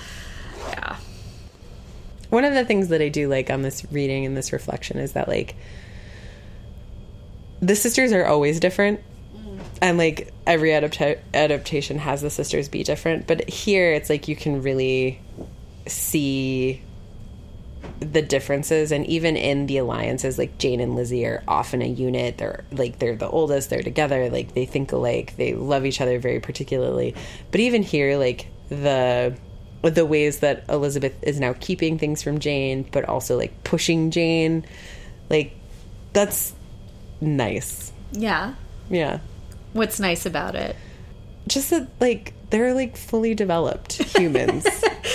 One 2.33 2.45
of 2.45 2.55
the 2.55 2.65
things 2.65 2.87
that 2.87 2.99
I 2.99 3.09
do 3.09 3.27
like 3.27 3.51
on 3.51 3.61
this 3.61 3.85
reading 3.91 4.25
and 4.25 4.35
this 4.35 4.51
reflection 4.51 4.97
is 4.97 5.11
that 5.11 5.27
like 5.27 5.55
the 7.61 7.75
sisters 7.75 8.11
are 8.11 8.25
always 8.25 8.59
different. 8.59 9.01
Mm. 9.37 9.59
and 9.83 9.97
like 9.99 10.33
every 10.47 10.69
adapta- 10.69 11.19
adaptation 11.35 11.99
has 11.99 12.23
the 12.23 12.31
sisters 12.31 12.69
be 12.69 12.83
different. 12.83 13.27
But 13.27 13.47
here 13.47 13.93
it's 13.93 14.09
like 14.09 14.27
you 14.27 14.35
can 14.35 14.63
really 14.63 15.21
see 15.85 16.81
the 17.99 18.23
differences. 18.23 18.91
And 18.91 19.05
even 19.05 19.37
in 19.37 19.67
the 19.67 19.77
alliances 19.77 20.39
like 20.39 20.57
jane 20.57 20.79
and 20.79 20.95
lizzie 20.95 21.27
are 21.27 21.43
often 21.47 21.83
a 21.83 21.87
unit. 21.87 22.39
They're 22.39 22.65
like 22.71 22.97
they're 22.97 23.15
the 23.15 23.29
oldest. 23.29 23.69
They're 23.69 23.83
together. 23.83 24.31
Like 24.31 24.55
they 24.55 24.65
think 24.65 24.91
alike. 24.91 25.35
They 25.37 25.53
love 25.53 25.85
each 25.85 26.01
other 26.01 26.17
very 26.17 26.39
particularly. 26.39 27.13
But 27.51 27.59
even 27.59 27.83
here 27.83 28.17
like 28.17 28.47
the 28.69 29.37
the 29.89 30.05
ways 30.05 30.39
that 30.39 30.63
elizabeth 30.69 31.13
is 31.23 31.39
now 31.39 31.53
keeping 31.59 31.97
things 31.97 32.21
from 32.23 32.39
jane 32.39 32.85
but 32.91 33.03
also 33.05 33.37
like 33.37 33.63
pushing 33.63 34.11
jane 34.11 34.65
like 35.29 35.53
that's 36.13 36.53
nice 37.21 37.91
Yeah. 38.11 38.55
yeah 38.89 39.19
What's 39.73 39.99
nice 39.99 40.25
about 40.25 40.55
it? 40.55 40.75
just 41.47 41.71
that 41.71 41.87
like 41.99 42.33
they're 42.51 42.73
like 42.73 42.95
fully 42.95 43.33
developed 43.35 43.93
humans 44.15 44.65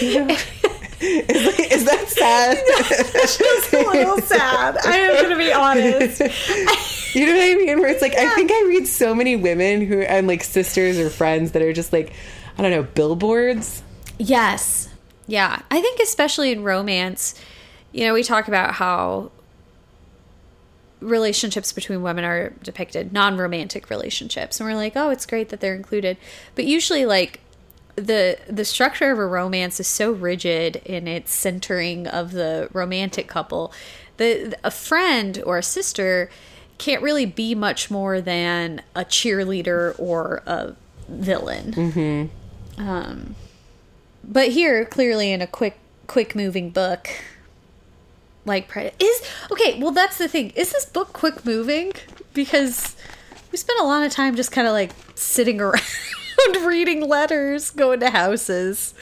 You 0.00 0.24
know? 0.26 0.34
is, 1.00 1.46
like, 1.46 1.72
is 1.72 1.84
that 1.84 2.04
sad 2.08 2.58
It's 2.68 3.72
a 3.72 3.76
little 3.78 4.18
sad. 4.20 4.76
I 4.84 4.96
am 4.96 5.14
going 5.14 5.30
to 5.30 5.36
be 5.36 5.52
honest. 5.52 7.14
you 7.14 7.24
know 7.26 7.32
what 7.34 7.42
i 7.42 7.54
mean 7.54 7.78
where 7.80 7.88
it's 7.88 8.02
like 8.02 8.14
i 8.16 8.34
think 8.34 8.50
i 8.52 8.64
read 8.68 8.86
so 8.86 9.14
many 9.14 9.36
women 9.36 9.80
who 9.86 10.00
and 10.00 10.26
like 10.26 10.42
sisters 10.44 10.98
or 10.98 11.08
friends 11.08 11.52
that 11.52 11.62
are 11.62 11.72
just 11.72 11.90
like 11.92 12.12
i 12.58 12.62
don't 12.62 12.70
know 12.72 12.82
billboards 12.82 13.82
Yes. 14.18 14.88
Yeah. 15.26 15.62
I 15.70 15.80
think 15.80 16.00
especially 16.00 16.52
in 16.52 16.64
romance, 16.64 17.34
you 17.92 18.04
know, 18.04 18.14
we 18.14 18.22
talk 18.22 18.48
about 18.48 18.74
how 18.74 19.30
relationships 21.00 21.72
between 21.72 22.02
women 22.02 22.24
are 22.24 22.50
depicted, 22.62 23.12
non-romantic 23.12 23.88
relationships. 23.90 24.58
And 24.58 24.68
we're 24.68 24.74
like, 24.74 24.94
"Oh, 24.96 25.10
it's 25.10 25.26
great 25.26 25.48
that 25.50 25.60
they're 25.60 25.74
included." 25.74 26.16
But 26.54 26.64
usually 26.64 27.06
like 27.06 27.40
the 27.94 28.38
the 28.48 28.64
structure 28.64 29.10
of 29.10 29.18
a 29.18 29.26
romance 29.26 29.80
is 29.80 29.86
so 29.86 30.10
rigid 30.10 30.76
in 30.84 31.06
its 31.06 31.32
centering 31.32 32.06
of 32.06 32.32
the 32.32 32.68
romantic 32.72 33.28
couple. 33.28 33.72
The 34.16 34.56
a 34.64 34.70
friend 34.70 35.42
or 35.46 35.58
a 35.58 35.62
sister 35.62 36.30
can't 36.78 37.02
really 37.02 37.26
be 37.26 37.54
much 37.54 37.90
more 37.90 38.20
than 38.20 38.82
a 38.94 39.04
cheerleader 39.04 39.94
or 39.98 40.42
a 40.46 40.74
villain. 41.08 41.74
Um, 42.78 43.34
but 44.28 44.48
here, 44.50 44.84
clearly, 44.84 45.32
in 45.32 45.40
a 45.42 45.46
quick, 45.46 45.78
quick 46.06 46.36
moving 46.36 46.70
book, 46.70 47.08
like 48.44 48.70
is 49.00 49.22
okay. 49.50 49.80
Well, 49.80 49.90
that's 49.90 50.18
the 50.18 50.28
thing. 50.28 50.50
Is 50.50 50.70
this 50.72 50.84
book 50.84 51.12
quick 51.12 51.44
moving? 51.44 51.92
Because 52.34 52.94
we 53.50 53.58
spent 53.58 53.80
a 53.80 53.84
lot 53.84 54.04
of 54.04 54.12
time 54.12 54.36
just 54.36 54.52
kind 54.52 54.66
of 54.66 54.72
like 54.72 54.92
sitting 55.14 55.60
around 55.62 55.80
reading 56.62 57.08
letters, 57.08 57.70
going 57.70 58.00
to 58.00 58.10
houses. 58.10 58.94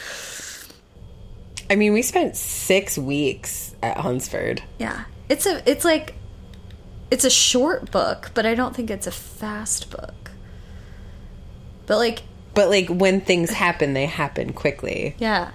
i 1.69 1.75
mean 1.75 1.93
we 1.93 2.01
spent 2.03 2.37
six 2.37 2.97
weeks 2.97 3.75
at 3.83 3.97
hunsford 3.99 4.63
Yeah, 4.79 5.05
it's 5.29 5.45
a, 5.47 5.69
it's 5.69 5.85
like, 5.85 6.15
it's 7.11 7.25
a 7.25 7.31
short 7.31 7.91
book, 7.91 8.31
but 8.35 8.47
I 8.47 8.55
don't 8.55 8.75
think 8.75 8.91
it's 8.91 9.07
a 9.07 9.13
fast 9.13 9.91
book. 9.91 10.31
But 11.87 11.99
like, 11.99 12.23
but 12.57 12.69
like 12.69 12.89
when 12.89 13.21
things 13.21 13.51
happen 13.51 13.93
they 13.95 14.07
happen 14.07 14.53
quickly 14.53 15.15
Yeah. 15.19 15.53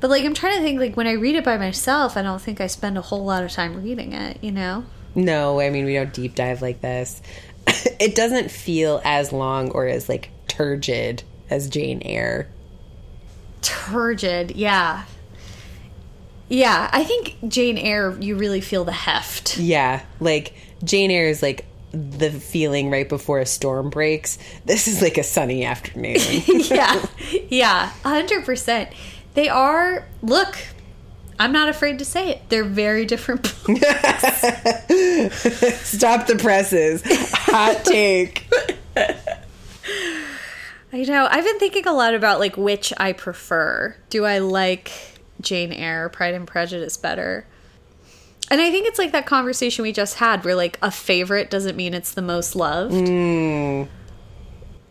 But 0.00 0.10
like 0.10 0.24
I'm 0.24 0.34
trying 0.34 0.56
to 0.56 0.62
think 0.62 0.78
like 0.78 0.96
when 0.96 1.06
I 1.06 1.12
read 1.12 1.34
it 1.34 1.44
by 1.44 1.58
myself, 1.58 2.16
I 2.16 2.22
don't 2.22 2.40
think 2.40 2.60
I 2.60 2.68
spend 2.68 2.96
a 2.96 3.00
whole 3.02 3.24
lot 3.24 3.42
of 3.42 3.50
time 3.50 3.82
reading 3.82 4.12
it, 4.12 4.38
you 4.42 4.52
know? 4.52 4.84
No, 5.14 5.60
I 5.60 5.70
mean 5.70 5.84
we 5.84 5.94
don't 5.94 6.12
deep 6.12 6.34
dive 6.34 6.62
like 6.62 6.80
this. 6.80 7.20
it 7.66 8.14
doesn't 8.14 8.50
feel 8.50 9.00
as 9.04 9.32
long 9.32 9.70
or 9.72 9.86
as 9.86 10.08
like 10.08 10.30
turgid 10.46 11.24
as 11.50 11.68
Jane 11.68 12.00
Eyre. 12.04 12.48
Turgid, 13.60 14.52
yeah. 14.52 15.04
Yeah, 16.48 16.88
I 16.92 17.04
think 17.04 17.36
Jane 17.48 17.76
Eyre 17.76 18.16
you 18.20 18.36
really 18.36 18.60
feel 18.60 18.84
the 18.84 18.92
heft. 18.92 19.58
Yeah, 19.58 20.02
like 20.20 20.54
Jane 20.84 21.10
Eyre 21.10 21.28
is 21.28 21.42
like 21.42 21.66
the 21.92 22.30
feeling 22.30 22.90
right 22.90 23.08
before 23.08 23.38
a 23.38 23.46
storm 23.46 23.90
breaks. 23.90 24.38
This 24.64 24.88
is 24.88 25.00
like 25.02 25.18
a 25.18 25.22
sunny 25.22 25.64
afternoon. 25.64 26.16
yeah. 26.46 27.06
Yeah, 27.48 27.92
100%. 28.04 28.92
They 29.34 29.48
are 29.48 30.06
look, 30.22 30.58
I'm 31.38 31.52
not 31.52 31.68
afraid 31.68 31.98
to 32.00 32.04
say 32.04 32.30
it. 32.30 32.42
They're 32.48 32.64
very 32.64 33.04
different. 33.04 33.46
Stop 35.86 36.26
the 36.26 36.36
presses. 36.38 37.02
Hot 37.32 37.84
take. 37.84 38.46
I 40.92 41.02
know. 41.02 41.28
I've 41.30 41.44
been 41.44 41.58
thinking 41.58 41.86
a 41.86 41.92
lot 41.92 42.14
about 42.14 42.40
like 42.40 42.56
which 42.56 42.92
I 42.96 43.12
prefer. 43.12 43.94
Do 44.10 44.24
I 44.24 44.38
like 44.38 44.90
Jane 45.40 45.72
Eyre, 45.72 46.08
Pride 46.08 46.34
and 46.34 46.46
Prejudice 46.46 46.96
better? 46.96 47.46
And 48.50 48.60
I 48.60 48.70
think 48.70 48.86
it's 48.86 48.98
like 48.98 49.12
that 49.12 49.26
conversation 49.26 49.82
we 49.82 49.92
just 49.92 50.16
had 50.16 50.44
where 50.44 50.54
like 50.54 50.78
a 50.80 50.90
favorite 50.90 51.50
doesn't 51.50 51.76
mean 51.76 51.94
it's 51.94 52.12
the 52.12 52.22
most 52.22 52.56
loved. 52.56 52.94
Mm. 52.94 53.88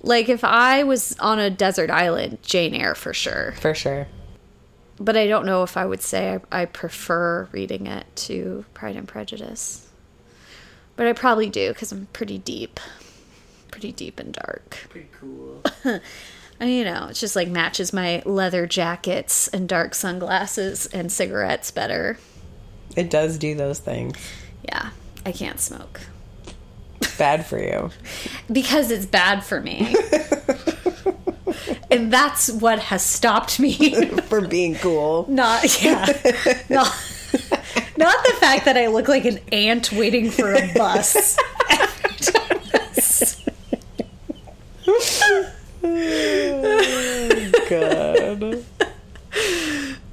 Like 0.03 0.29
if 0.29 0.43
I 0.43 0.83
was 0.83 1.17
on 1.19 1.39
a 1.39 1.49
desert 1.49 1.89
island, 1.89 2.39
Jane 2.43 2.75
Eyre 2.75 2.95
for 2.95 3.13
sure. 3.13 3.53
For 3.59 3.73
sure. 3.73 4.07
But 4.99 5.17
I 5.17 5.27
don't 5.27 5.45
know 5.45 5.63
if 5.63 5.77
I 5.77 5.85
would 5.85 6.01
say 6.01 6.39
I, 6.51 6.61
I 6.61 6.65
prefer 6.65 7.47
reading 7.51 7.87
it 7.87 8.05
to 8.15 8.65
Pride 8.73 8.95
and 8.95 9.07
Prejudice. 9.07 9.87
But 10.95 11.07
I 11.07 11.13
probably 11.13 11.49
do 11.49 11.69
because 11.69 11.91
I'm 11.91 12.07
pretty 12.13 12.39
deep. 12.39 12.79
Pretty 13.71 13.91
deep 13.91 14.19
and 14.19 14.33
dark. 14.33 14.87
Pretty 14.89 15.09
cool. 15.19 15.61
And, 16.59 16.69
you 16.71 16.83
know, 16.83 17.07
it's 17.09 17.19
just 17.19 17.35
like 17.35 17.47
matches 17.47 17.93
my 17.93 18.23
leather 18.25 18.65
jackets 18.65 19.47
and 19.49 19.69
dark 19.69 19.93
sunglasses 19.93 20.87
and 20.87 21.11
cigarettes 21.11 21.69
better. 21.69 22.17
It 22.95 23.09
does 23.09 23.37
do 23.37 23.53
those 23.55 23.79
things. 23.79 24.17
Yeah, 24.63 24.89
I 25.25 25.31
can't 25.31 25.59
smoke 25.59 26.01
Bad 27.17 27.45
for 27.45 27.59
you. 27.59 27.91
because 28.51 28.91
it's 28.91 29.05
bad 29.05 29.43
for 29.43 29.59
me. 29.61 29.95
and 31.91 32.11
that's 32.13 32.51
what 32.51 32.79
has 32.79 33.03
stopped 33.03 33.59
me. 33.59 34.05
For 34.29 34.41
being 34.41 34.75
cool. 34.75 35.25
not, 35.29 35.81
yeah. 35.83 36.05
Not, 36.69 36.87
not 37.97 38.23
the 38.25 38.35
fact 38.39 38.65
that 38.65 38.77
I 38.77 38.87
look 38.87 39.07
like 39.07 39.25
an 39.25 39.39
ant 39.51 39.91
waiting 39.91 40.29
for 40.29 40.53
a 40.53 40.71
bus. 40.75 41.37
every 41.69 42.17
time 42.17 42.59
I 42.73 42.77
s- 42.97 43.43
God. 47.69 48.63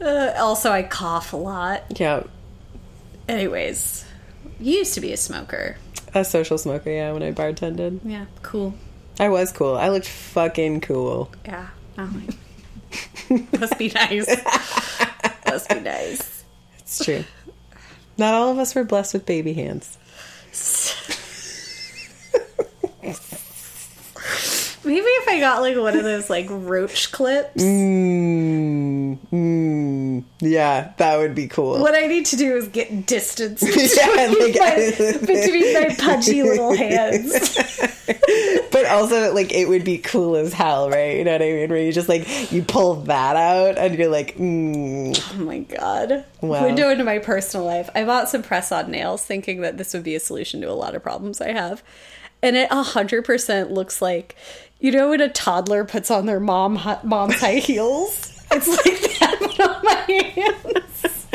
Uh, 0.00 0.32
also, 0.38 0.70
I 0.70 0.82
cough 0.82 1.32
a 1.32 1.36
lot. 1.36 1.84
Yeah. 1.98 2.24
Anyways, 3.28 4.04
you 4.60 4.78
used 4.78 4.94
to 4.94 5.00
be 5.00 5.12
a 5.12 5.16
smoker. 5.16 5.76
A 6.14 6.24
social 6.24 6.58
smoker, 6.58 6.90
yeah, 6.90 7.12
when 7.12 7.22
I 7.22 7.32
bartended. 7.32 8.00
Yeah, 8.04 8.26
cool. 8.42 8.74
I 9.18 9.28
was 9.28 9.52
cool. 9.52 9.76
I 9.76 9.88
looked 9.88 10.08
fucking 10.08 10.80
cool. 10.82 11.30
Yeah. 11.44 11.68
Oh 11.96 12.10
Must 13.58 13.78
be 13.78 13.88
nice. 13.88 14.28
Must 15.46 15.68
be 15.68 15.80
nice. 15.80 16.44
It's 16.78 17.04
true. 17.04 17.24
Not 18.18 18.34
all 18.34 18.50
of 18.50 18.58
us 18.58 18.74
were 18.74 18.84
blessed 18.84 19.14
with 19.14 19.26
baby 19.26 19.54
hands. 19.54 19.98
Maybe 24.84 25.06
if 25.06 25.28
I 25.28 25.40
got 25.40 25.62
like 25.62 25.76
one 25.76 25.96
of 25.96 26.04
those 26.04 26.28
like 26.28 26.46
roach 26.50 27.10
clips. 27.10 27.62
Mm, 27.62 28.83
mm, 29.32 30.24
yeah, 30.40 30.92
that 30.98 31.18
would 31.18 31.34
be 31.34 31.46
cool. 31.48 31.80
What 31.80 31.94
I 31.94 32.06
need 32.06 32.26
to 32.26 32.36
do 32.36 32.56
is 32.56 32.68
get 32.68 33.06
distance 33.06 33.62
Yeah, 33.96 34.28
between, 34.28 34.52
like- 34.54 34.58
my, 34.60 35.18
between 35.26 35.74
my 35.74 35.94
pudgy 35.98 36.42
little 36.42 36.74
hands. 36.74 37.32
but 38.70 38.86
also, 38.86 39.32
like, 39.34 39.52
it 39.52 39.68
would 39.68 39.84
be 39.84 39.98
cool 39.98 40.36
as 40.36 40.52
hell, 40.52 40.90
right? 40.90 41.16
You 41.16 41.24
know 41.24 41.32
what 41.32 41.42
I 41.42 41.52
mean? 41.52 41.70
Where 41.70 41.78
you 41.80 41.92
just 41.92 42.08
like 42.08 42.52
you 42.52 42.62
pull 42.62 42.94
that 43.02 43.36
out, 43.36 43.78
and 43.78 43.96
you're 43.98 44.08
like, 44.08 44.36
mm, 44.36 45.18
Oh 45.34 45.44
my 45.44 45.58
god. 45.60 46.24
Wow. 46.40 46.64
Window 46.64 46.90
into 46.90 47.04
my 47.04 47.18
personal 47.18 47.64
life. 47.66 47.88
I 47.94 48.04
bought 48.04 48.28
some 48.28 48.42
press 48.42 48.70
on 48.72 48.90
nails 48.90 49.24
thinking 49.24 49.62
that 49.62 49.78
this 49.78 49.94
would 49.94 50.02
be 50.04 50.14
a 50.14 50.20
solution 50.20 50.60
to 50.60 50.70
a 50.70 50.72
lot 50.72 50.94
of 50.94 51.02
problems 51.02 51.40
I 51.40 51.52
have. 51.52 51.82
And 52.42 52.56
it 52.56 52.68
100% 52.68 53.70
looks 53.70 54.02
like, 54.02 54.36
you 54.78 54.92
know, 54.92 55.08
when 55.08 55.22
a 55.22 55.30
toddler 55.30 55.84
puts 55.86 56.10
on 56.10 56.26
their 56.26 56.40
mom 56.40 56.78
mom's 57.04 57.40
high 57.40 57.54
heels? 57.54 58.33
It's 58.56 58.68
like 58.68 59.18
that, 59.18 59.36
but 59.40 59.60
on 59.68 59.84
my 59.84 60.04
hands. 60.34 61.26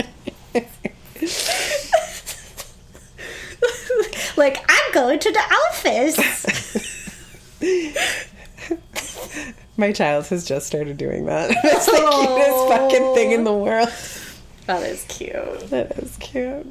like, 4.37 4.63
I'm 4.69 4.93
going 4.93 5.19
to 5.19 5.31
the 5.31 5.39
office. 5.69 6.17
my 9.77 9.91
child 9.91 10.27
has 10.27 10.45
just 10.47 10.67
started 10.67 10.97
doing 10.97 11.25
that. 11.25 11.51
It's 11.63 11.85
the 11.85 11.91
cutest 11.91 12.67
fucking 12.69 13.15
thing 13.15 13.31
in 13.31 13.43
the 13.43 13.53
world. 13.53 13.89
That 14.65 14.83
is 14.83 15.03
cute. 15.09 15.69
That 15.71 15.97
is 15.97 16.15
cute. 16.17 16.65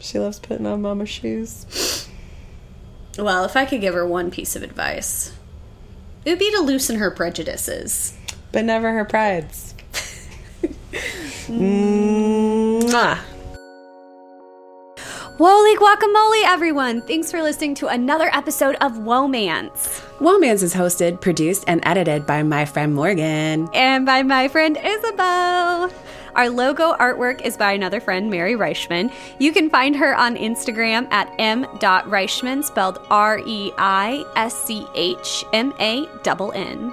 She 0.00 0.18
loves 0.18 0.38
putting 0.38 0.66
on 0.66 0.80
mama's 0.82 1.10
shoes. 1.10 2.08
Well, 3.18 3.44
if 3.44 3.56
I 3.56 3.64
could 3.66 3.80
give 3.80 3.94
her 3.94 4.06
one 4.06 4.30
piece 4.30 4.56
of 4.56 4.62
advice, 4.62 5.32
It 6.24 6.30
would 6.30 6.38
be 6.38 6.50
to 6.52 6.60
loosen 6.60 6.96
her 6.96 7.10
prejudices. 7.10 8.16
But 8.52 8.64
never 8.64 8.92
her 8.92 9.04
prides. 9.04 9.74
Mwah. 11.48 13.18
Holy 15.38 15.76
guacamole, 15.76 16.42
everyone! 16.46 17.00
Thanks 17.02 17.30
for 17.30 17.40
listening 17.42 17.76
to 17.76 17.86
another 17.86 18.28
episode 18.32 18.74
of 18.80 18.94
Womance. 18.94 20.02
Womance 20.18 20.64
is 20.64 20.74
hosted, 20.74 21.20
produced, 21.20 21.62
and 21.68 21.80
edited 21.84 22.26
by 22.26 22.42
my 22.42 22.64
friend 22.64 22.92
Morgan. 22.92 23.68
And 23.72 24.04
by 24.04 24.24
my 24.24 24.48
friend 24.48 24.76
Isabel. 24.82 25.92
Our 26.34 26.50
logo 26.50 26.94
artwork 26.94 27.42
is 27.42 27.56
by 27.56 27.72
another 27.72 28.00
friend, 28.00 28.30
Mary 28.30 28.54
Reischmann. 28.54 29.12
You 29.38 29.52
can 29.52 29.70
find 29.70 29.94
her 29.94 30.16
on 30.16 30.36
Instagram 30.36 31.06
at 31.12 31.32
m.reischmann, 31.38 32.64
spelled 32.64 32.98
R 33.08 33.40
E 33.46 33.72
I 33.78 34.24
S 34.34 34.54
C 34.64 34.84
H 34.96 35.44
M 35.52 35.72
A 35.78 36.08
N 36.24 36.50
N. 36.54 36.92